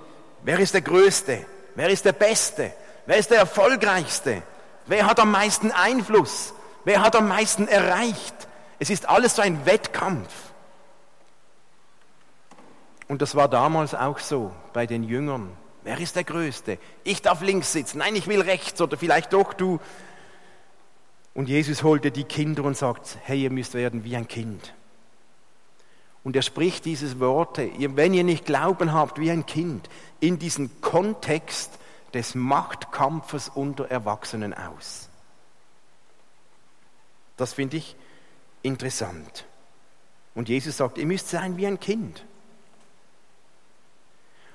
wer 0.42 0.58
ist 0.58 0.74
der 0.74 0.82
Größte, 0.82 1.46
wer 1.74 1.88
ist 1.88 2.04
der 2.04 2.12
Beste, 2.12 2.72
wer 3.06 3.16
ist 3.16 3.30
der 3.30 3.38
Erfolgreichste, 3.38 4.42
wer 4.86 5.06
hat 5.06 5.20
am 5.20 5.30
meisten 5.30 5.70
Einfluss, 5.70 6.52
wer 6.84 7.02
hat 7.02 7.16
am 7.16 7.28
meisten 7.28 7.68
erreicht. 7.68 8.34
Es 8.78 8.90
ist 8.90 9.08
alles 9.08 9.36
so 9.36 9.42
ein 9.42 9.66
Wettkampf. 9.66 10.32
Und 13.08 13.22
das 13.22 13.34
war 13.34 13.48
damals 13.48 13.94
auch 13.94 14.18
so 14.18 14.52
bei 14.72 14.86
den 14.86 15.02
Jüngern. 15.02 15.50
Wer 15.82 15.98
ist 15.98 16.14
der 16.16 16.24
Größte? 16.24 16.78
Ich 17.02 17.22
darf 17.22 17.40
links 17.40 17.72
sitzen, 17.72 17.98
nein, 17.98 18.14
ich 18.14 18.26
will 18.26 18.40
rechts 18.40 18.80
oder 18.80 18.96
vielleicht 18.96 19.32
doch 19.32 19.54
du 19.54 19.80
und 21.40 21.48
Jesus 21.48 21.82
holte 21.82 22.10
die 22.10 22.24
Kinder 22.24 22.64
und 22.64 22.76
sagt, 22.76 23.16
hey, 23.22 23.44
ihr 23.44 23.50
müsst 23.50 23.72
werden 23.72 24.04
wie 24.04 24.14
ein 24.14 24.28
Kind. 24.28 24.74
Und 26.22 26.36
er 26.36 26.42
spricht 26.42 26.84
diese 26.84 27.18
Worte, 27.18 27.70
wenn 27.78 28.12
ihr 28.12 28.24
nicht 28.24 28.44
Glauben 28.44 28.92
habt 28.92 29.18
wie 29.18 29.30
ein 29.30 29.46
Kind, 29.46 29.88
in 30.20 30.38
diesen 30.38 30.82
Kontext 30.82 31.78
des 32.12 32.34
Machtkampfes 32.34 33.48
unter 33.48 33.90
Erwachsenen 33.90 34.52
aus. 34.52 35.08
Das 37.38 37.54
finde 37.54 37.78
ich 37.78 37.96
interessant. 38.60 39.46
Und 40.34 40.50
Jesus 40.50 40.76
sagt, 40.76 40.98
ihr 40.98 41.06
müsst 41.06 41.30
sein 41.30 41.56
wie 41.56 41.66
ein 41.66 41.80
Kind. 41.80 42.22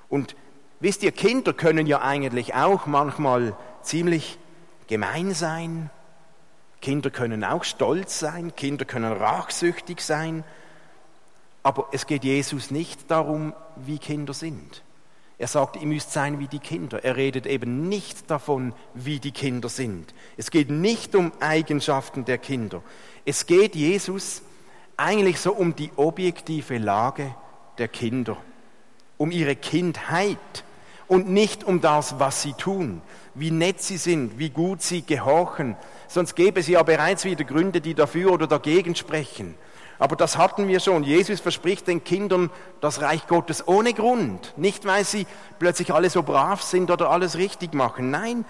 Und 0.07 0.35
wisst 0.79 1.01
ihr, 1.01 1.11
Kinder 1.11 1.53
können 1.53 1.87
ja 1.87 2.03
eigentlich 2.03 2.53
auch 2.53 2.85
manchmal 2.85 3.57
ziemlich 3.81 4.37
gemein 4.85 5.33
sein, 5.33 5.89
Kinder 6.85 7.09
können 7.09 7.43
auch 7.43 7.63
stolz 7.63 8.19
sein, 8.19 8.55
Kinder 8.55 8.85
können 8.85 9.11
rachsüchtig 9.11 10.01
sein, 10.01 10.43
aber 11.63 11.87
es 11.93 12.05
geht 12.05 12.23
Jesus 12.23 12.69
nicht 12.69 13.09
darum, 13.09 13.55
wie 13.75 13.97
Kinder 13.97 14.35
sind. 14.35 14.83
Er 15.39 15.47
sagt, 15.47 15.77
ihr 15.77 15.87
müsst 15.87 16.11
sein 16.13 16.37
wie 16.37 16.47
die 16.47 16.59
Kinder. 16.59 17.03
Er 17.03 17.15
redet 17.15 17.47
eben 17.47 17.89
nicht 17.89 18.29
davon, 18.29 18.71
wie 18.93 19.19
die 19.19 19.31
Kinder 19.31 19.67
sind. 19.67 20.13
Es 20.37 20.51
geht 20.51 20.69
nicht 20.69 21.15
um 21.15 21.31
Eigenschaften 21.39 22.23
der 22.23 22.37
Kinder. 22.37 22.83
Es 23.25 23.47
geht 23.47 23.75
Jesus 23.75 24.43
eigentlich 24.95 25.39
so 25.39 25.53
um 25.53 25.75
die 25.75 25.89
objektive 25.95 26.77
Lage 26.77 27.33
der 27.79 27.87
Kinder, 27.87 28.37
um 29.17 29.31
ihre 29.31 29.55
Kindheit 29.55 30.37
und 31.07 31.29
nicht 31.29 31.63
um 31.63 31.81
das, 31.81 32.19
was 32.19 32.41
sie 32.41 32.53
tun, 32.53 33.01
wie 33.33 33.51
nett 33.51 33.81
sie 33.81 33.97
sind, 33.97 34.39
wie 34.39 34.49
gut 34.49 34.81
sie 34.81 35.01
gehorchen, 35.01 35.75
sonst 36.07 36.35
gäbe 36.35 36.59
es 36.59 36.67
ja 36.67 36.81
bereits 36.83 37.25
wieder 37.25 37.43
Gründe, 37.43 37.81
die 37.81 37.93
dafür 37.93 38.31
oder 38.31 38.47
dagegen 38.47 38.95
sprechen. 38.95 39.55
Aber 39.97 40.15
das 40.15 40.37
hatten 40.37 40.67
wir 40.67 40.79
schon. 40.79 41.03
Jesus 41.03 41.39
verspricht 41.39 41.87
den 41.87 42.03
Kindern 42.03 42.49
das 42.81 43.01
Reich 43.01 43.27
Gottes 43.27 43.67
ohne 43.67 43.93
Grund. 43.93 44.53
Nicht, 44.57 44.85
weil 44.85 45.05
sie 45.05 45.25
plötzlich 45.57 45.93
alle 45.93 46.09
so 46.09 46.21
brav 46.23 46.61
sind 46.61 46.91
oder 46.91 47.09
alles 47.09 47.37
richtig 47.37 47.73
machen. 47.73 48.11
Nein, 48.11 48.45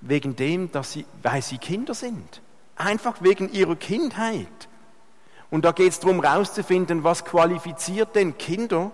wegen 0.00 0.36
dem, 0.36 0.70
dass 0.70 0.92
sie, 0.92 1.04
weil 1.22 1.42
sie 1.42 1.58
Kinder 1.58 1.94
sind. 1.94 2.42
Einfach 2.76 3.16
wegen 3.22 3.52
ihrer 3.52 3.74
Kindheit. 3.74 4.46
Und 5.50 5.64
da 5.64 5.72
geht 5.72 5.92
es 5.92 6.00
darum, 6.00 6.22
herauszufinden, 6.22 7.02
was 7.02 7.24
qualifiziert 7.24 8.14
denn 8.14 8.36
Kinder 8.38 8.90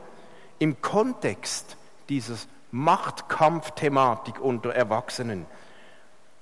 im 0.58 0.80
Kontext 0.80 1.76
dieses 2.08 2.46
Machtkampfthematik 2.72 4.40
unter 4.40 4.74
Erwachsenen. 4.74 5.46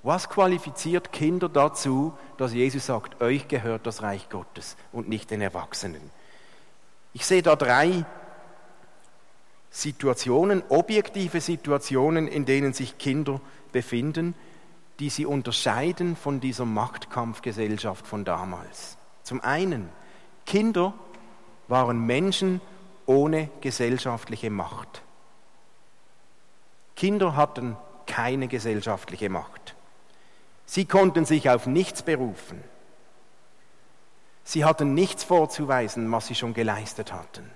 Was 0.01 0.29
qualifiziert 0.29 1.11
Kinder 1.11 1.47
dazu, 1.47 2.13
dass 2.37 2.53
Jesus 2.53 2.87
sagt, 2.87 3.21
euch 3.21 3.47
gehört 3.47 3.85
das 3.85 4.01
Reich 4.01 4.29
Gottes 4.29 4.75
und 4.91 5.07
nicht 5.07 5.29
den 5.29 5.41
Erwachsenen? 5.41 6.09
Ich 7.13 7.25
sehe 7.25 7.43
da 7.43 7.55
drei 7.55 8.05
Situationen, 9.69 10.63
objektive 10.69 11.39
Situationen, 11.39 12.27
in 12.27 12.45
denen 12.45 12.73
sich 12.73 12.97
Kinder 12.97 13.39
befinden, 13.71 14.33
die 14.99 15.09
sie 15.09 15.25
unterscheiden 15.25 16.15
von 16.15 16.39
dieser 16.39 16.65
Machtkampfgesellschaft 16.65 18.07
von 18.07 18.25
damals. 18.25 18.97
Zum 19.23 19.41
einen, 19.41 19.89
Kinder 20.45 20.93
waren 21.67 22.05
Menschen 22.05 22.61
ohne 23.05 23.49
gesellschaftliche 23.61 24.49
Macht. 24.49 25.03
Kinder 27.01 27.35
hatten 27.35 27.77
keine 28.05 28.47
gesellschaftliche 28.47 29.27
Macht. 29.27 29.73
Sie 30.67 30.85
konnten 30.85 31.25
sich 31.25 31.49
auf 31.49 31.65
nichts 31.65 32.03
berufen. 32.03 32.63
Sie 34.43 34.63
hatten 34.65 34.93
nichts 34.93 35.23
vorzuweisen, 35.23 36.11
was 36.11 36.27
sie 36.27 36.35
schon 36.35 36.53
geleistet 36.53 37.11
hatten. 37.11 37.49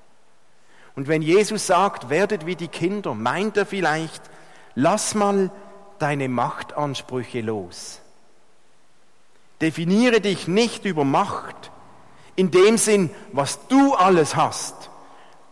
Und 0.95 1.07
wenn 1.07 1.21
Jesus 1.21 1.67
sagt, 1.67 2.09
werdet 2.09 2.47
wie 2.47 2.55
die 2.55 2.69
Kinder, 2.69 3.13
meint 3.13 3.55
er 3.55 3.67
vielleicht, 3.67 4.23
lass 4.73 5.13
mal 5.13 5.51
deine 5.99 6.27
Machtansprüche 6.27 7.41
los. 7.41 8.01
Definiere 9.61 10.21
dich 10.21 10.47
nicht 10.47 10.85
über 10.85 11.03
Macht, 11.03 11.69
in 12.35 12.49
dem 12.49 12.79
Sinn, 12.79 13.11
was 13.31 13.67
du 13.67 13.93
alles 13.93 14.35
hast, 14.35 14.89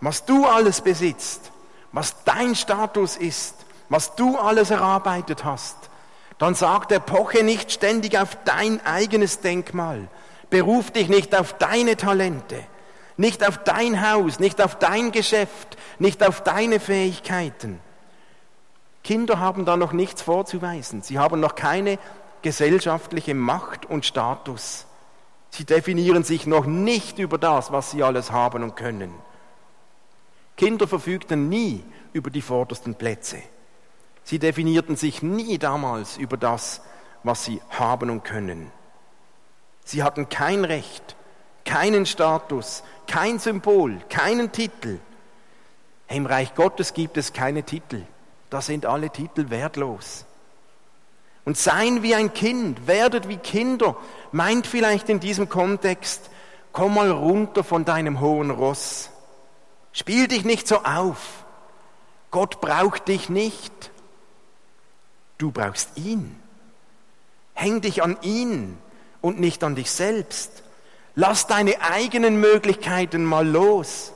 was 0.01 0.25
du 0.25 0.47
alles 0.47 0.82
besitzt, 0.82 1.51
was 1.91 2.23
dein 2.23 2.56
Status 2.56 3.17
ist, 3.17 3.62
was 3.89 4.15
du 4.15 4.38
alles 4.38 4.69
erarbeitet 4.72 5.43
hast, 5.43 5.89
dann 6.38 6.56
sagt 6.56 6.91
er, 6.91 7.00
poche 7.00 7.43
nicht 7.43 7.72
ständig 7.72 8.17
auf 8.17 8.38
dein 8.46 8.86
eigenes 8.86 9.39
Denkmal. 9.39 10.08
Beruf 10.50 10.91
dich 10.91 11.08
nicht 11.08 11.36
auf 11.36 11.54
deine 11.54 11.96
Talente, 11.96 12.63
nicht 13.17 13.48
auf 13.48 13.58
dein 13.60 14.08
Haus, 14.08 14.39
nicht 14.39 14.62
auf 14.62 14.78
dein 14.78 15.12
Geschäft, 15.12 15.78
nicht 16.00 16.24
auf 16.26 16.41
deine 16.41 16.80
Fähigkeiten. 16.80 17.80
Kinder 19.04 19.39
haben 19.39 19.65
da 19.65 19.78
noch 19.78 19.91
nichts 19.91 20.22
vorzuweisen. 20.22 21.02
Sie 21.02 21.19
haben 21.19 21.39
noch 21.39 21.56
keine 21.56 22.00
gesellschaftliche 22.41 23.34
Macht 23.34 23.86
und 23.86 24.06
Status. 24.06 24.86
Sie 25.50 25.65
definieren 25.65 26.24
sich 26.24 26.48
noch 26.48 26.65
nicht 26.65 27.19
über 27.19 27.38
das, 27.38 27.72
was 27.72 27.91
sie 27.91 28.02
alles 28.02 28.32
haben 28.32 28.63
und 28.63 28.76
können. 28.76 29.13
Kinder 30.56 30.88
verfügten 30.88 31.50
nie 31.50 31.84
über 32.13 32.30
die 32.30 32.41
vordersten 32.41 32.96
Plätze. 32.96 33.38
Sie 34.24 34.40
definierten 34.40 34.96
sich 34.96 35.22
nie 35.22 35.58
damals 35.58 36.18
über 36.18 36.38
das, 36.38 36.82
was 37.24 37.44
sie 37.46 37.62
haben 37.70 38.10
und 38.10 38.24
können. 38.24 38.72
Sie 39.86 40.04
hatten 40.04 40.30
kein 40.30 40.66
Recht, 40.66 41.16
keinen 41.66 42.06
Status, 42.06 42.84
kein 43.08 43.40
Symbol, 43.40 44.00
keinen 44.10 44.52
Titel. 44.52 45.00
Im 46.08 46.26
Reich 46.26 46.56
Gottes 46.56 46.94
gibt 46.94 47.18
es 47.18 47.34
keine 47.34 47.64
Titel. 47.64 48.04
Da 48.50 48.62
sind 48.62 48.86
alle 48.86 49.10
Titel 49.10 49.50
wertlos. 49.50 50.26
Und 51.46 51.58
sein 51.58 52.04
wie 52.04 52.16
ein 52.16 52.34
Kind, 52.34 52.88
werdet 52.88 53.28
wie 53.28 53.38
Kinder, 53.38 53.98
meint 54.32 54.66
vielleicht 54.68 55.10
in 55.10 55.20
diesem 55.20 55.50
Kontext, 55.50 56.30
komm 56.72 56.96
mal 56.96 57.12
runter 57.12 57.64
von 57.64 57.84
deinem 57.84 58.22
hohen 58.22 58.52
Ross. 58.52 59.10
Spiel 59.92 60.28
dich 60.28 60.46
nicht 60.46 60.68
so 60.68 60.84
auf. 60.84 61.46
Gott 62.32 62.62
braucht 62.62 63.08
dich 63.10 63.30
nicht. 63.30 63.92
Du 65.38 65.52
brauchst 65.52 65.98
ihn. 65.98 66.36
Häng 67.54 67.82
dich 67.82 68.04
an 68.04 68.17
ihn 68.22 68.78
und 69.22 69.39
nicht 69.39 69.63
an 69.63 69.76
dich 69.76 69.91
selbst. 69.91 70.63
Lass 71.15 71.48
deine 71.48 71.82
eigenen 71.82 72.39
Möglichkeiten 72.39 73.24
mal 73.24 73.48
los. 73.48 74.13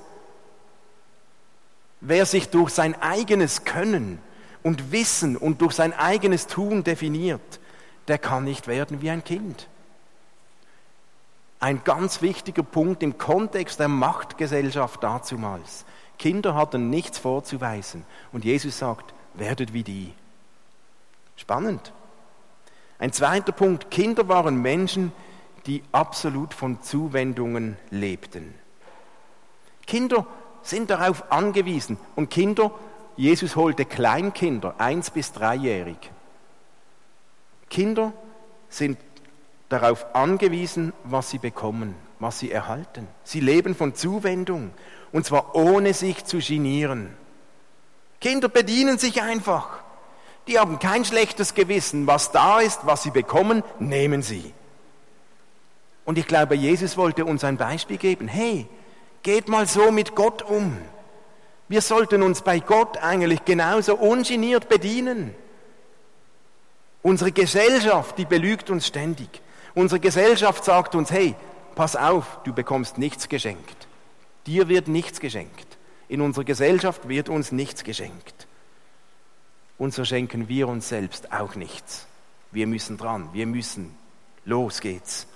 Wer 2.01 2.25
sich 2.25 2.49
durch 2.49 2.71
sein 2.71 2.99
eigenes 3.01 3.63
Können 3.63 4.19
und 4.63 4.91
Wissen 4.91 5.37
und 5.37 5.61
durch 5.61 5.73
sein 5.73 5.93
eigenes 5.93 6.47
Tun 6.47 6.83
definiert, 6.83 7.59
der 8.07 8.17
kann 8.17 8.43
nicht 8.43 8.67
werden 8.67 9.01
wie 9.01 9.09
ein 9.09 9.23
Kind. 9.23 9.67
Ein 11.59 11.83
ganz 11.83 12.21
wichtiger 12.21 12.63
Punkt 12.63 13.01
im 13.01 13.17
Kontext 13.17 13.79
der 13.79 13.87
Machtgesellschaft 13.87 15.01
dazumals. 15.03 15.85
Kinder 16.19 16.53
hatten 16.53 16.89
nichts 16.89 17.17
vorzuweisen 17.17 18.05
und 18.31 18.45
Jesus 18.45 18.77
sagt, 18.77 19.13
werdet 19.33 19.73
wie 19.73 19.83
die. 19.83 20.13
Spannend. 21.37 21.93
Ein 22.99 23.13
zweiter 23.13 23.51
Punkt, 23.51 23.89
Kinder 23.91 24.27
waren 24.27 24.61
Menschen, 24.61 25.13
die 25.67 25.83
absolut 25.91 26.53
von 26.53 26.81
Zuwendungen 26.81 27.77
lebten. 27.89 28.53
Kinder 29.85 30.25
sind 30.61 30.89
darauf 30.89 31.31
angewiesen 31.31 31.97
und 32.15 32.29
Kinder, 32.29 32.71
Jesus 33.15 33.55
holte 33.55 33.85
Kleinkinder, 33.85 34.75
eins 34.79 35.11
bis 35.11 35.31
dreijährig. 35.31 36.11
Kinder 37.69 38.13
sind 38.69 38.97
darauf 39.69 40.15
angewiesen, 40.15 40.93
was 41.03 41.29
sie 41.29 41.37
bekommen, 41.37 41.95
was 42.19 42.39
sie 42.39 42.51
erhalten. 42.51 43.07
Sie 43.23 43.39
leben 43.39 43.75
von 43.75 43.95
Zuwendung 43.95 44.71
und 45.11 45.25
zwar 45.25 45.55
ohne 45.55 45.93
sich 45.93 46.25
zu 46.25 46.39
genieren. 46.39 47.15
Kinder 48.19 48.49
bedienen 48.49 48.97
sich 48.97 49.21
einfach. 49.21 49.83
Die 50.47 50.57
haben 50.57 50.79
kein 50.79 51.03
schlechtes 51.03 51.53
Gewissen. 51.53 52.07
Was 52.07 52.31
da 52.31 52.59
ist, 52.61 52.85
was 52.85 53.03
sie 53.03 53.11
bekommen, 53.11 53.63
nehmen 53.79 54.21
sie. 54.21 54.53
Und 56.05 56.17
ich 56.17 56.25
glaube, 56.25 56.55
Jesus 56.55 56.95
wollte 56.95 57.25
uns 57.25 57.43
ein 57.43 57.57
Beispiel 57.57 57.97
geben. 57.97 58.29
Hey, 58.29 58.67
geht 59.23 59.49
mal 59.49 59.67
so 59.67 59.91
mit 59.91 60.15
Gott 60.15 60.41
um. 60.41 60.77
Wir 61.67 61.81
sollten 61.81 62.23
uns 62.23 62.41
bei 62.43 62.59
Gott 62.59 62.97
eigentlich 62.97 63.43
genauso 63.43 63.95
ungeniert 63.95 64.69
bedienen. 64.69 65.35
Unsere 67.01 67.33
Gesellschaft, 67.33 68.17
die 68.17 68.25
belügt 68.25 68.69
uns 68.69 68.87
ständig. 68.87 69.27
Unsere 69.75 69.99
Gesellschaft 69.99 70.63
sagt 70.63 70.95
uns, 70.95 71.11
hey, 71.11 71.35
pass 71.75 71.97
auf, 71.97 72.39
du 72.45 72.53
bekommst 72.53 72.97
nichts 72.97 73.27
geschenkt. 73.27 73.87
Dir 74.45 74.69
wird 74.69 74.87
nichts 74.87 75.19
geschenkt. 75.19 75.77
In 76.07 76.21
unserer 76.21 76.45
Gesellschaft 76.45 77.09
wird 77.09 77.27
uns 77.27 77.51
nichts 77.51 77.83
geschenkt 77.83 78.46
und 79.77 79.93
so 79.93 80.05
schenken 80.05 80.49
wir 80.49 80.67
uns 80.67 80.89
selbst 80.89 81.31
auch 81.31 81.55
nichts. 81.55 82.07
Wir 82.51 82.67
müssen 82.67 82.97
dran, 82.97 83.29
wir 83.33 83.45
müssen. 83.45 83.95
Los 84.45 84.81
geht's. 84.81 85.27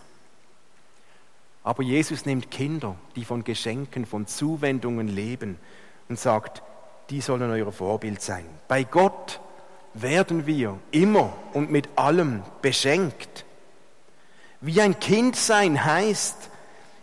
Aber 1.64 1.84
Jesus 1.84 2.26
nimmt 2.26 2.50
Kinder, 2.50 2.96
die 3.16 3.26
von 3.26 3.44
Geschenken, 3.44 4.06
von 4.06 4.26
Zuwendungen 4.26 5.08
leben 5.08 5.58
und 6.10 6.20
sagt, 6.20 6.64
die 7.10 7.22
sollen 7.22 7.52
euer 7.52 7.72
Vorbild 7.72 8.22
sein. 8.22 8.46
Bei 8.68 8.84
Gott 8.84 9.40
werden 9.94 10.48
wir 10.48 10.80
immer 10.92 11.34
und 11.54 11.70
mit 11.70 11.90
allem 11.98 12.42
beschenkt. 12.62 13.46
Wie 14.62 14.82
ein 14.82 15.00
Kind 15.00 15.36
sein 15.36 15.84
heißt, 15.84 16.50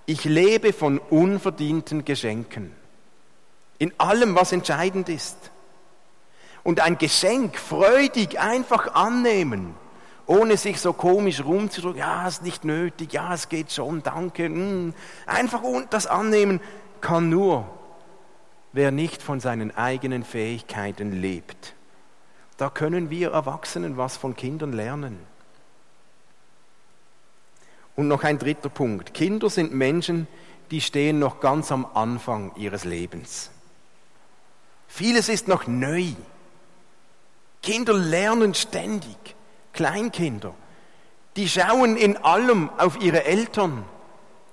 ich 0.06 0.24
lebe 0.24 0.72
von 0.72 0.98
unverdienten 0.98 2.04
Geschenken. 2.04 2.72
In 3.78 3.92
allem, 3.98 4.34
was 4.34 4.50
entscheidend 4.50 5.08
ist 5.08 5.50
und 6.64 6.80
ein 6.80 6.98
Geschenk 6.98 7.58
freudig 7.58 8.40
einfach 8.40 8.94
annehmen, 8.94 9.74
ohne 10.26 10.56
sich 10.56 10.80
so 10.80 10.92
komisch 10.92 11.44
rumzudrücken, 11.44 12.00
ja, 12.00 12.28
ist 12.28 12.42
nicht 12.42 12.64
nötig, 12.64 13.12
ja, 13.12 13.32
es 13.32 13.48
geht 13.48 13.72
schon, 13.72 14.02
danke. 14.02 14.48
Mh. 14.48 14.92
Einfach 15.26 15.62
das 15.90 16.06
annehmen 16.06 16.60
kann 17.00 17.30
nur, 17.30 17.66
wer 18.72 18.90
nicht 18.90 19.22
von 19.22 19.40
seinen 19.40 19.74
eigenen 19.76 20.24
Fähigkeiten 20.24 21.12
lebt. 21.12 21.74
Da 22.58 22.68
können 22.70 23.08
wir 23.08 23.30
Erwachsenen 23.30 23.96
was 23.96 24.16
von 24.16 24.36
Kindern 24.36 24.72
lernen. 24.72 25.18
Und 27.96 28.08
noch 28.08 28.22
ein 28.24 28.38
dritter 28.38 28.68
Punkt. 28.68 29.14
Kinder 29.14 29.48
sind 29.48 29.72
Menschen, 29.72 30.26
die 30.70 30.80
stehen 30.80 31.18
noch 31.18 31.40
ganz 31.40 31.72
am 31.72 31.86
Anfang 31.94 32.52
ihres 32.56 32.84
Lebens. 32.84 33.50
Vieles 34.86 35.28
ist 35.28 35.48
noch 35.48 35.66
neu. 35.66 36.12
Kinder 37.62 37.94
lernen 37.94 38.54
ständig, 38.54 39.16
Kleinkinder. 39.72 40.54
Die 41.36 41.48
schauen 41.48 41.96
in 41.96 42.16
allem 42.16 42.70
auf 42.78 43.00
ihre 43.00 43.24
Eltern, 43.24 43.84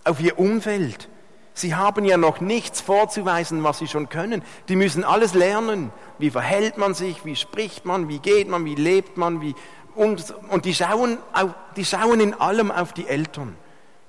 auf 0.03 0.19
ihr 0.19 0.37
Umfeld. 0.37 1.09
Sie 1.53 1.73
haben 1.73 2.03
ja 2.03 2.17
noch 2.17 2.41
nichts 2.41 2.81
vorzuweisen, 2.81 3.63
was 3.63 3.79
sie 3.79 3.87
schon 3.87 4.09
können. 4.09 4.43
Die 4.67 4.75
müssen 4.75 5.03
alles 5.03 5.33
lernen. 5.33 5.91
Wie 6.19 6.29
verhält 6.29 6.77
man 6.77 6.93
sich, 6.93 7.23
wie 7.23 7.35
spricht 7.35 7.85
man, 7.85 8.09
wie 8.09 8.19
geht 8.19 8.49
man, 8.49 8.65
wie 8.65 8.75
lebt 8.75 9.17
man, 9.17 9.41
wie, 9.41 9.55
und, 9.95 10.33
und 10.49 10.65
die, 10.65 10.75
schauen 10.75 11.17
auf, 11.33 11.51
die 11.77 11.85
schauen 11.85 12.19
in 12.19 12.33
allem 12.33 12.71
auf 12.71 12.91
die 12.91 13.07
Eltern. 13.07 13.55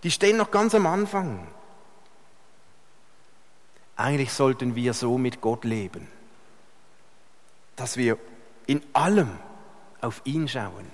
Die 0.02 0.10
stehen 0.10 0.36
noch 0.36 0.50
ganz 0.50 0.74
am 0.74 0.86
Anfang. 0.86 1.46
Eigentlich 3.96 4.32
sollten 4.32 4.74
wir 4.74 4.92
so 4.92 5.16
mit 5.16 5.40
Gott 5.40 5.64
leben, 5.64 6.08
dass 7.76 7.96
wir 7.96 8.18
in 8.66 8.82
allem 8.92 9.30
auf 10.00 10.20
ihn 10.24 10.48
schauen. 10.48 10.90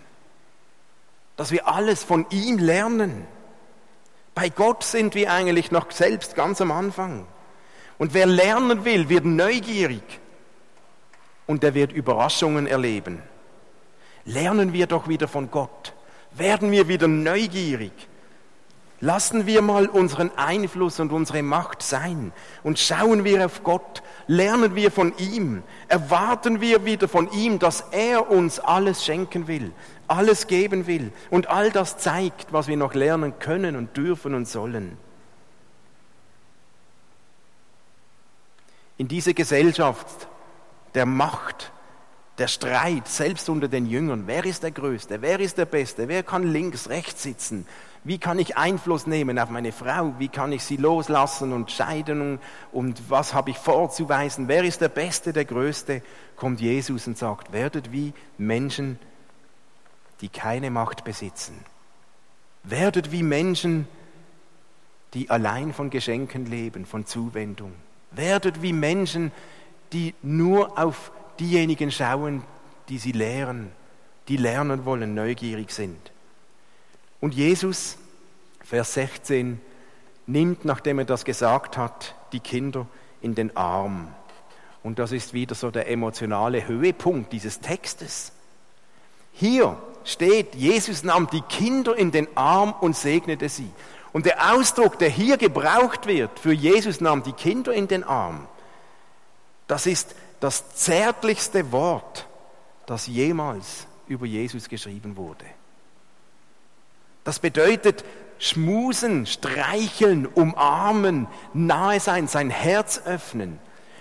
Dass 1.37 1.51
wir 1.51 1.67
alles 1.67 2.05
von 2.05 2.27
ihm 2.31 2.59
lernen. 2.59 3.27
Bei 4.35 4.49
Gott 4.49 4.85
sind 4.85 5.15
wir 5.15 5.33
eigentlich 5.33 5.71
noch 5.71 5.91
selbst 5.91 6.35
ganz 6.35 6.61
am 6.61 6.71
Anfang. 6.71 7.27
Und 7.99 8.15
wer 8.15 8.27
lernen 8.27 8.85
will, 8.85 9.09
wird 9.09 9.25
neugierig 9.25 10.21
und 11.47 11.63
der 11.63 11.75
wird 11.75 11.93
Überraschungen 11.93 12.67
erleben. 12.67 13.23
Lernen 14.25 14.73
wir 14.73 14.87
doch 14.87 15.09
wieder 15.09 15.29
von 15.29 15.51
Gott. 15.51 15.93
Werden 16.33 16.71
wir 16.71 16.89
wieder 16.89 17.09
neugierig 17.09 17.93
Lassen 19.03 19.47
wir 19.47 19.63
mal 19.63 19.89
unseren 19.89 20.31
Einfluss 20.39 21.01
und 21.01 21.11
unsere 21.11 21.43
Macht 21.43 21.83
sein 21.83 22.33
und 22.63 22.79
schauen 22.79 23.25
wir 23.25 23.45
auf 23.45 23.65
Gott, 23.65 24.01
lernen 24.29 24.77
wir 24.77 24.93
von 24.93 25.13
ihm, 25.19 25.65
erwarten 25.89 26.61
wir 26.61 26.85
wieder 26.85 27.09
von 27.09 27.29
ihm, 27.33 27.59
dass 27.59 27.81
er 27.91 28.31
uns 28.31 28.61
alles 28.61 29.05
schenken 29.05 29.49
will, 29.49 29.73
alles 30.07 30.47
geben 30.47 30.87
will 30.87 31.11
und 31.31 31.49
all 31.49 31.73
das 31.73 31.99
zeigt, 31.99 32.53
was 32.53 32.69
wir 32.69 32.77
noch 32.77 32.95
lernen 32.95 33.41
können 33.41 33.75
und 33.75 33.97
dürfen 33.97 34.35
und 34.35 34.47
sollen. 34.47 34.97
In 38.99 39.09
diese 39.09 39.35
Gesellschaft 39.35 40.29
der 40.95 41.07
Macht, 41.07 41.73
der 42.39 42.47
Streit, 42.47 43.09
selbst 43.09 43.49
unter 43.49 43.67
den 43.67 43.87
Jüngern, 43.87 44.29
wer 44.29 44.45
ist 44.45 44.63
der 44.63 44.71
Größte, 44.71 45.23
wer 45.23 45.41
ist 45.41 45.59
der 45.59 45.67
Beste, 45.67 46.07
wer 46.07 46.23
kann 46.23 46.45
links, 46.45 46.89
rechts 46.89 47.25
sitzen, 47.25 47.67
wie 48.05 48.19
kann 48.19 48.39
ich 48.41 48.57
Einfluss 48.57 49.07
nehmen 49.07 49.39
auf 49.39 49.51
meine 49.51 49.71
Frau? 49.71 50.15
Wie 50.19 50.29
kann 50.29 50.51
ich 50.51 50.65
sie 50.65 50.77
loslassen 50.77 51.53
und 51.53 51.71
scheiden? 51.71 52.41
Und 52.73 53.11
was 53.11 53.33
habe 53.33 53.51
ich 53.51 53.59
vorzuweisen? 53.59 54.49
Wer 54.49 54.65
ist 54.65 54.81
der 54.81 54.89
Beste, 54.89 55.33
der 55.33 55.45
Größte? 55.45 56.03
Kommt 56.35 56.61
Jesus 56.61 57.07
und 57.07 57.17
sagt, 57.17 57.53
werdet 57.53 57.93
wie 57.93 58.13
Menschen, 58.39 58.99
die 60.21 60.29
keine 60.29 60.71
Macht 60.71 61.05
besitzen. 61.05 61.65
Werdet 62.65 63.13
wie 63.13 63.23
Menschen, 63.23 63.87
die 65.15 65.31
allein 65.31 65.73
von 65.73 65.91
Geschenken 65.91 66.47
leben, 66.47 66.87
von 66.87 67.07
Zuwendung. 67.07 67.73
Werdet 68.11 68.63
wie 68.63 68.73
Menschen, 68.73 69.31
die 69.93 70.15
nur 70.23 70.79
auf 70.79 71.13
diejenigen 71.39 71.93
schauen, 71.93 72.43
die 72.89 72.99
sie 72.99 73.13
lehren, 73.13 73.71
die 74.29 74.37
lernen 74.37 74.85
wollen, 74.85 75.15
neugierig 75.15 75.71
sind. 75.71 76.12
Und 77.23 77.35
Jesus, 77.35 77.99
Vers 78.65 78.95
16, 78.95 79.61
nimmt, 80.27 80.65
nachdem 80.65 80.99
er 80.99 81.05
das 81.05 81.25
gesagt 81.25 81.79
hat, 81.79 82.17
die 82.33 82.41
Kinder 82.41 82.89
in 83.21 83.37
den 83.37 83.57
Arm. 83.57 84.13
Und 84.83 84.99
das 84.99 85.13
ist 85.13 85.33
wieder 85.33 85.55
so 85.55 85.71
der 85.71 85.89
emotionale 85.89 86.67
Höhepunkt 86.67 87.33
dieses 87.33 87.61
Textes. 87.61 88.33
Hier 89.33 89.81
steht, 90.03 90.57
Jesus 90.57 91.05
nahm 91.05 91.29
die 91.31 91.43
Kinder 91.43 91.97
in 91.97 92.11
den 92.11 92.27
Arm 92.37 92.75
und 92.81 92.97
segnete 92.97 93.49
sie. 93.49 93.71
Und 94.13 94.27
der 94.27 94.53
Ausdruck, 94.53 94.99
der 94.99 95.09
hier 95.09 95.37
gebraucht 95.37 96.09
wird 96.09 96.41
für 96.41 96.53
Jesus 96.53 97.01
nahm 97.01 97.23
die 97.23 97.33
Kinder 97.33 97.73
in 97.73 97.87
den 97.87 98.03
Arm, 98.03 98.49
das 99.69 99.87
ist 99.87 100.17
das 100.41 100.75
zärtlichste 100.75 101.71
Wort, 101.71 102.27
das 102.87 103.07
jemals 103.07 103.87
über 104.09 104.27
Jesus 104.27 104.69
geschrieben 104.69 105.17
wurde. 105.17 105.45
Das 107.25 107.39
bedeutet 107.39 108.05
schmusen, 108.39 109.27
streicheln, 109.27 110.27
umarmen, 110.27 111.29
nahe 111.55 112.01
sein, 112.01 112.27
sein 112.27 112.51
Herz 112.51 113.03
öffnen. 113.05 113.61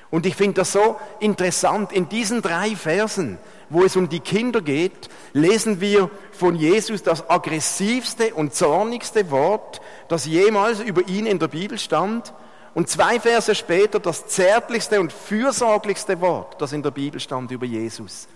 Und 0.09 0.25
ich 0.25 0.35
finde 0.35 0.55
das 0.55 0.73
so 0.73 0.99
interessant. 1.19 1.93
In 1.93 2.09
diesen 2.09 2.41
drei 2.41 2.75
Versen, 2.75 3.37
wo 3.69 3.83
es 3.83 3.95
um 3.95 4.09
die 4.09 4.19
Kinder 4.19 4.61
geht, 4.61 5.09
lesen 5.31 5.79
wir 5.79 6.09
von 6.31 6.55
Jesus 6.55 7.01
das 7.03 7.29
aggressivste 7.29 8.33
und 8.33 8.53
zornigste 8.53 9.31
Wort, 9.31 9.79
das 10.09 10.25
jemals 10.25 10.81
über 10.81 11.07
ihn 11.07 11.25
in 11.25 11.39
der 11.39 11.47
Bibel 11.47 11.77
stand. 11.77 12.33
Und 12.73 12.89
zwei 12.89 13.19
Verse 13.19 13.53
später 13.55 13.99
das 13.99 14.27
zärtlichste 14.27 14.99
und 14.99 15.13
fürsorglichste 15.13 16.19
Wort, 16.19 16.61
das 16.61 16.73
in 16.73 16.83
der 16.83 16.91
Bibel 16.91 17.19
stand 17.19 17.51
über 17.51 17.65
Jesus, 17.65 18.27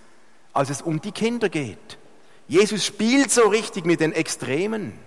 als 0.52 0.70
es 0.70 0.82
um 0.82 1.00
die 1.00 1.12
Kinder 1.12 1.48
geht. 1.48 1.98
Jesus 2.48 2.84
spielt 2.84 3.30
so 3.30 3.48
richtig 3.48 3.84
mit 3.84 4.00
den 4.00 4.12
Extremen. 4.12 4.98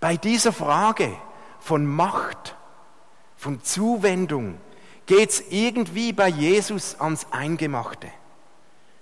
Bei 0.00 0.16
dieser 0.16 0.52
Frage 0.52 1.16
von 1.60 1.86
Macht, 1.86 2.56
von 3.36 3.62
Zuwendung 3.62 4.58
geht 5.06 5.30
es 5.30 5.44
irgendwie 5.50 6.12
bei 6.12 6.28
Jesus 6.28 7.00
ans 7.00 7.26
Eingemachte. 7.30 8.08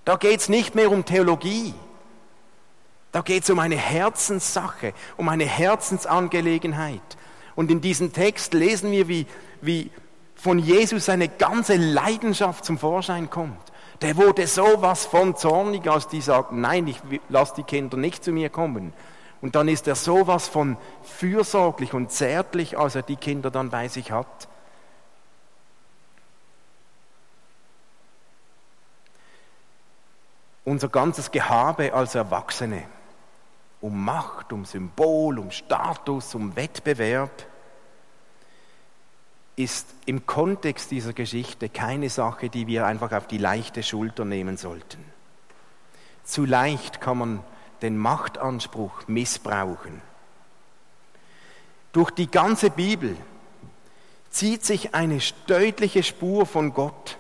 Da 0.05 0.17
geht 0.17 0.41
es 0.41 0.49
nicht 0.49 0.75
mehr 0.75 0.91
um 0.91 1.05
Theologie. 1.05 1.75
Da 3.13 3.21
geht 3.21 3.43
es 3.43 3.51
um 3.51 3.59
eine 3.59 3.77
Herzenssache, 3.77 4.95
um 5.17 5.29
eine 5.29 5.45
Herzensangelegenheit. 5.45 7.01
Und 7.55 7.71
in 7.71 7.81
diesem 7.81 8.13
Text 8.13 8.55
lesen 8.55 8.91
wir, 8.91 9.09
wie, 9.09 9.27
wie 9.61 9.91
von 10.35 10.59
Jesus 10.59 11.09
eine 11.09 11.29
ganze 11.29 11.77
Leidenschaft 11.77 12.65
zum 12.65 12.79
Vorschein 12.79 13.29
kommt. 13.29 13.72
Der 14.03 14.17
wurde 14.17 14.49
sowas 14.49 15.07
von 15.07 15.37
zornig, 15.37 15.89
als 15.89 16.09
die 16.09 16.21
sagten, 16.21 16.61
nein, 16.61 16.89
ich 16.89 17.01
lasse 17.29 17.55
die 17.57 17.63
Kinder 17.63 17.97
nicht 17.97 18.25
zu 18.25 18.33
mir 18.33 18.51
kommen. 18.51 18.93
Und 19.41 19.55
dann 19.55 19.69
ist 19.69 19.87
er 19.87 19.95
sowas 19.95 20.49
von 20.49 20.77
fürsorglich 21.05 21.95
und 21.95 22.11
zärtlich, 22.11 22.77
als 22.77 22.97
er 22.97 23.03
die 23.03 23.17
Kinder 23.17 23.53
dann 23.53 23.71
bei 23.71 23.87
sich 23.87 24.11
hat. 24.11 24.49
Unser 30.65 30.89
ganzes 30.89 31.31
Gehabe 31.31 31.93
als 31.93 32.17
Erwachsene, 32.17 32.85
um 33.81 34.05
Macht, 34.05 34.53
um 34.53 34.65
Symbol, 34.65 35.39
um 35.39 35.51
Status, 35.53 36.35
um 36.35 36.55
Wettbewerb, 36.57 37.31
ist 39.57 39.87
im 40.07 40.27
Kontext 40.27 40.91
dieser 40.91 41.13
Geschichte 41.13 41.69
keine 41.69 42.09
Sache, 42.09 42.49
die 42.49 42.67
wir 42.67 42.87
einfach 42.87 43.13
auf 43.13 43.27
die 43.27 43.39
leichte 43.39 43.83
Schulter 43.83 44.25
nehmen 44.25 44.57
sollten. 44.57 45.05
Zu 46.25 46.45
leicht 46.45 47.01
kann 47.01 47.19
man 47.19 47.45
den 47.83 47.99
Machtanspruch 47.99 49.09
missbrauchen. 49.09 50.01
Durch 51.93 52.11
die 52.11 52.31
ganze 52.31 52.71
Bibel 52.71 53.17
zieht 54.31 54.65
sich 54.65 54.95
eine 54.95 55.19
deutliche 55.47 56.03
Spur 56.03 56.47
von 56.47 56.73
Gott, 56.73 57.19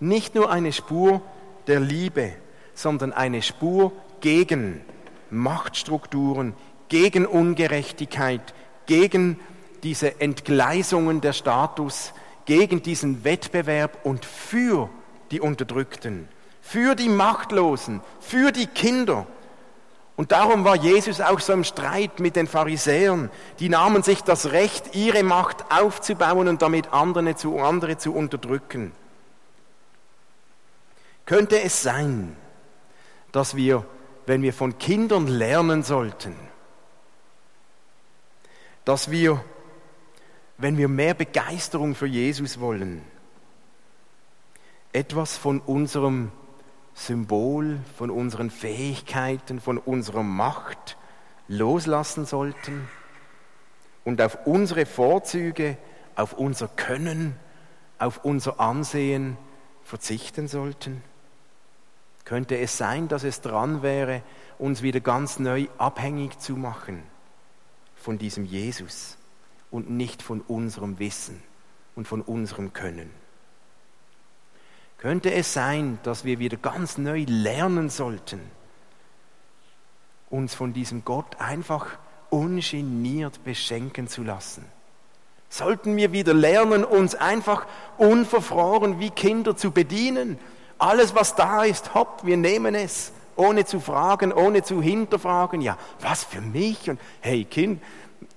nicht 0.00 0.34
nur 0.34 0.50
eine 0.50 0.72
Spur 0.72 1.20
der 1.66 1.80
Liebe, 1.80 2.32
sondern 2.74 3.12
eine 3.12 3.42
Spur 3.42 3.92
gegen 4.20 4.80
Machtstrukturen, 5.30 6.54
gegen 6.88 7.26
Ungerechtigkeit, 7.26 8.54
gegen 8.86 9.38
diese 9.82 10.20
Entgleisungen 10.20 11.20
der 11.20 11.32
Status, 11.32 12.12
gegen 12.44 12.82
diesen 12.82 13.24
Wettbewerb 13.24 14.04
und 14.04 14.24
für 14.24 14.88
die 15.30 15.40
Unterdrückten, 15.40 16.28
für 16.60 16.94
die 16.94 17.08
Machtlosen, 17.08 18.00
für 18.20 18.52
die 18.52 18.66
Kinder, 18.66 19.26
und 20.16 20.32
darum 20.32 20.64
war 20.64 20.76
Jesus 20.76 21.20
auch 21.20 21.40
so 21.40 21.52
im 21.52 21.62
Streit 21.62 22.20
mit 22.20 22.36
den 22.36 22.46
Pharisäern. 22.46 23.30
Die 23.58 23.68
nahmen 23.68 24.02
sich 24.02 24.22
das 24.22 24.50
Recht, 24.52 24.94
ihre 24.94 25.22
Macht 25.22 25.70
aufzubauen 25.70 26.48
und 26.48 26.62
damit 26.62 26.92
andere 26.92 27.36
zu, 27.36 27.58
andere 27.58 27.98
zu 27.98 28.14
unterdrücken. 28.14 28.92
Könnte 31.26 31.60
es 31.60 31.82
sein, 31.82 32.34
dass 33.30 33.56
wir, 33.56 33.84
wenn 34.24 34.40
wir 34.40 34.54
von 34.54 34.78
Kindern 34.78 35.26
lernen 35.26 35.82
sollten, 35.82 36.34
dass 38.86 39.10
wir, 39.10 39.44
wenn 40.58 40.78
wir 40.78 40.88
mehr 40.88 41.14
Begeisterung 41.14 41.94
für 41.94 42.06
Jesus 42.06 42.60
wollen, 42.60 43.02
etwas 44.92 45.36
von 45.36 45.60
unserem 45.60 46.32
Symbol 46.94 47.78
von 47.98 48.10
unseren 48.10 48.50
Fähigkeiten, 48.50 49.60
von 49.60 49.76
unserer 49.76 50.22
Macht 50.22 50.96
loslassen 51.46 52.24
sollten 52.24 52.88
und 54.04 54.22
auf 54.22 54.38
unsere 54.46 54.86
Vorzüge, 54.86 55.76
auf 56.14 56.32
unser 56.32 56.68
Können, 56.68 57.36
auf 57.98 58.24
unser 58.24 58.60
Ansehen 58.60 59.36
verzichten 59.84 60.48
sollten? 60.48 61.02
Könnte 62.24 62.58
es 62.58 62.78
sein, 62.78 63.08
dass 63.08 63.24
es 63.24 63.42
dran 63.42 63.82
wäre, 63.82 64.22
uns 64.58 64.80
wieder 64.80 65.00
ganz 65.00 65.38
neu 65.38 65.68
abhängig 65.76 66.40
zu 66.40 66.54
machen 66.56 67.02
von 67.94 68.16
diesem 68.16 68.46
Jesus 68.46 69.18
und 69.70 69.90
nicht 69.90 70.22
von 70.22 70.40
unserem 70.40 70.98
Wissen 70.98 71.42
und 71.94 72.08
von 72.08 72.22
unserem 72.22 72.72
Können? 72.72 73.10
könnte 74.98 75.32
es 75.32 75.52
sein, 75.52 75.98
dass 76.02 76.24
wir 76.24 76.38
wieder 76.38 76.56
ganz 76.56 76.98
neu 76.98 77.24
lernen 77.28 77.90
sollten, 77.90 78.40
uns 80.30 80.54
von 80.54 80.72
diesem 80.72 81.04
Gott 81.04 81.36
einfach 81.38 81.86
ungeniert 82.30 83.44
beschenken 83.44 84.08
zu 84.08 84.22
lassen. 84.24 84.64
Sollten 85.48 85.96
wir 85.96 86.10
wieder 86.10 86.34
lernen, 86.34 86.84
uns 86.84 87.14
einfach 87.14 87.66
unverfroren 87.98 88.98
wie 88.98 89.10
Kinder 89.10 89.56
zu 89.56 89.70
bedienen. 89.70 90.38
Alles, 90.78 91.14
was 91.14 91.36
da 91.36 91.62
ist, 91.62 91.94
hopp, 91.94 92.24
wir 92.24 92.36
nehmen 92.36 92.74
es, 92.74 93.12
ohne 93.36 93.64
zu 93.64 93.78
fragen, 93.78 94.32
ohne 94.32 94.64
zu 94.64 94.82
hinterfragen. 94.82 95.60
Ja, 95.60 95.78
was 96.00 96.24
für 96.24 96.40
mich? 96.40 96.90
Und 96.90 96.98
hey, 97.20 97.44
Kind, 97.44 97.80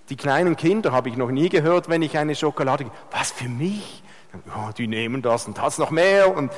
die 0.10 0.16
kleinen 0.16 0.56
Kinder 0.56 0.92
habe 0.92 1.10
ich 1.10 1.18
noch 1.18 1.32
nie 1.32 1.50
gehört, 1.50 1.90
wenn 1.90 2.02
ich 2.02 2.18
eine 2.18 2.36
Schokolade. 2.36 2.90
Was 3.12 3.32
für 3.32 3.50
mich? 3.50 4.04
ja, 4.48 4.72
die 4.74 4.88
nehmen 4.88 5.22
das 5.22 5.48
und 5.48 5.58
das 5.58 5.78
noch 5.78 5.92
mehr. 5.92 6.36
Und 6.36 6.52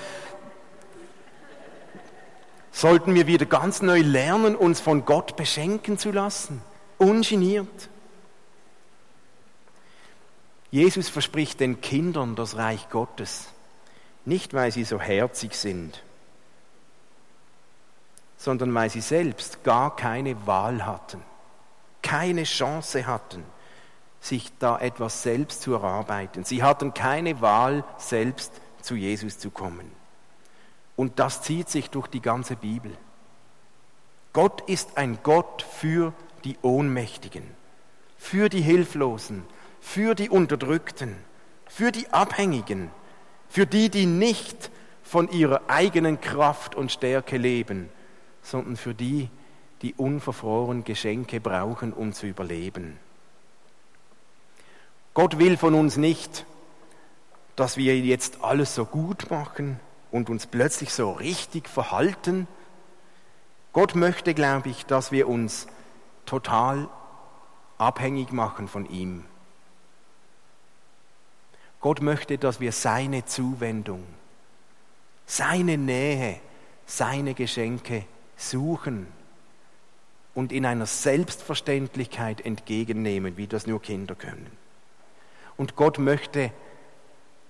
sollten 2.72 3.16
wir 3.16 3.28
wieder 3.28 3.46
ganz 3.46 3.82
neu 3.82 4.02
lernen, 4.02 4.56
uns 4.56 4.80
von 4.80 5.06
Gott 5.06 5.36
beschenken 5.36 5.98
zu 5.98 6.12
lassen, 6.12 6.62
ungeniert. 6.98 7.90
Jesus 10.70 11.10
verspricht 11.10 11.60
den 11.60 11.82
Kindern 11.82 12.36
das 12.36 12.56
Reich 12.56 12.90
Gottes, 12.90 13.50
nicht 14.24 14.54
weil 14.54 14.72
sie 14.72 14.86
so 14.86 15.00
herzig 15.02 15.56
sind, 15.56 16.02
sondern 18.38 18.74
weil 18.74 18.90
sie 18.90 19.02
selbst 19.02 19.66
gar 19.66 19.96
keine 19.96 20.48
Wahl 20.48 20.86
hatten, 20.86 21.22
keine 22.02 22.44
Chance 22.44 23.06
hatten 23.06 23.44
sich 24.22 24.52
da 24.60 24.78
etwas 24.78 25.24
selbst 25.24 25.64
zu 25.64 25.74
erarbeiten. 25.74 26.44
Sie 26.44 26.62
hatten 26.62 26.94
keine 26.94 27.42
Wahl, 27.42 27.84
selbst 27.98 28.54
zu 28.82 28.96
Jesus 28.96 29.40
zu 29.40 29.50
kommen. 29.50 29.92
Und 30.96 31.20
das 31.20 31.42
zieht 31.42 31.70
sich 31.70 31.90
durch 31.90 32.08
die 32.08 32.22
ganze 32.22 32.56
Bibel. 32.56 32.96
Gott 34.34 34.62
ist 34.70 34.98
ein 34.98 35.20
Gott 35.24 35.64
für 35.64 36.14
die 36.46 36.58
Ohnmächtigen, 36.62 37.44
für 38.18 38.48
die 38.48 38.62
Hilflosen, 38.62 39.44
für 39.82 40.14
die 40.14 40.30
Unterdrückten, 40.30 41.18
für 41.66 41.92
die 41.92 42.08
Abhängigen, 42.10 42.92
für 43.50 43.66
die, 43.66 43.90
die 43.90 44.06
nicht 44.06 44.70
von 45.04 45.30
ihrer 45.30 45.62
eigenen 45.68 46.22
Kraft 46.22 46.76
und 46.76 46.92
Stärke 46.92 47.38
leben, 47.38 47.90
sondern 48.44 48.78
für 48.78 48.94
die, 48.94 49.30
die 49.82 49.94
unverfroren 49.96 50.84
Geschenke 50.84 51.40
brauchen, 51.40 51.94
um 51.94 52.14
zu 52.14 52.28
überleben. 52.28 53.00
Gott 55.14 55.40
will 55.40 55.58
von 55.58 55.74
uns 55.74 55.98
nicht, 55.98 56.46
dass 57.56 57.78
wir 57.78 58.00
jetzt 58.00 58.44
alles 58.44 58.76
so 58.76 58.86
gut 58.86 59.30
machen 59.30 59.80
und 60.12 60.30
uns 60.30 60.48
plötzlich 60.48 60.94
so 60.94 61.12
richtig 61.12 61.68
verhalten. 61.68 62.48
Gott 63.74 63.96
möchte, 63.96 64.34
glaube 64.34 64.70
ich, 64.70 64.86
dass 64.86 65.12
wir 65.12 65.28
uns 65.28 65.68
total 66.26 66.88
abhängig 67.78 68.32
machen 68.32 68.68
von 68.68 68.90
ihm. 68.90 69.26
Gott 71.82 72.02
möchte, 72.02 72.38
dass 72.38 72.60
wir 72.60 72.72
seine 72.72 73.26
Zuwendung, 73.26 74.04
seine 75.26 75.78
Nähe, 75.78 76.40
seine 76.86 77.34
Geschenke 77.34 78.06
suchen 78.38 79.08
und 80.34 80.52
in 80.52 80.66
einer 80.66 80.86
Selbstverständlichkeit 80.86 82.42
entgegennehmen, 82.42 83.38
wie 83.38 83.48
das 83.48 83.68
nur 83.68 83.82
Kinder 83.82 84.16
können. 84.16 84.52
Und 85.58 85.76
Gott 85.76 86.00
möchte, 86.00 86.52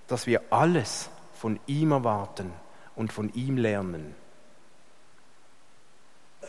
dass 0.08 0.26
wir 0.26 0.42
alles 0.50 1.10
von 1.34 1.58
ihm 1.66 1.92
erwarten 1.92 2.52
und 2.96 3.12
von 3.12 3.32
ihm 3.34 3.56
lernen. 3.56 4.14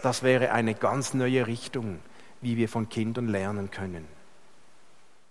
Das 0.02 0.24
wäre 0.24 0.52
eine 0.52 0.74
ganz 0.74 1.14
neue 1.14 1.48
Richtung, 1.48 2.00
wie 2.42 2.58
wir 2.58 2.68
von 2.68 2.90
Kindern 2.90 3.28
lernen 3.28 3.72
können. 3.72 4.08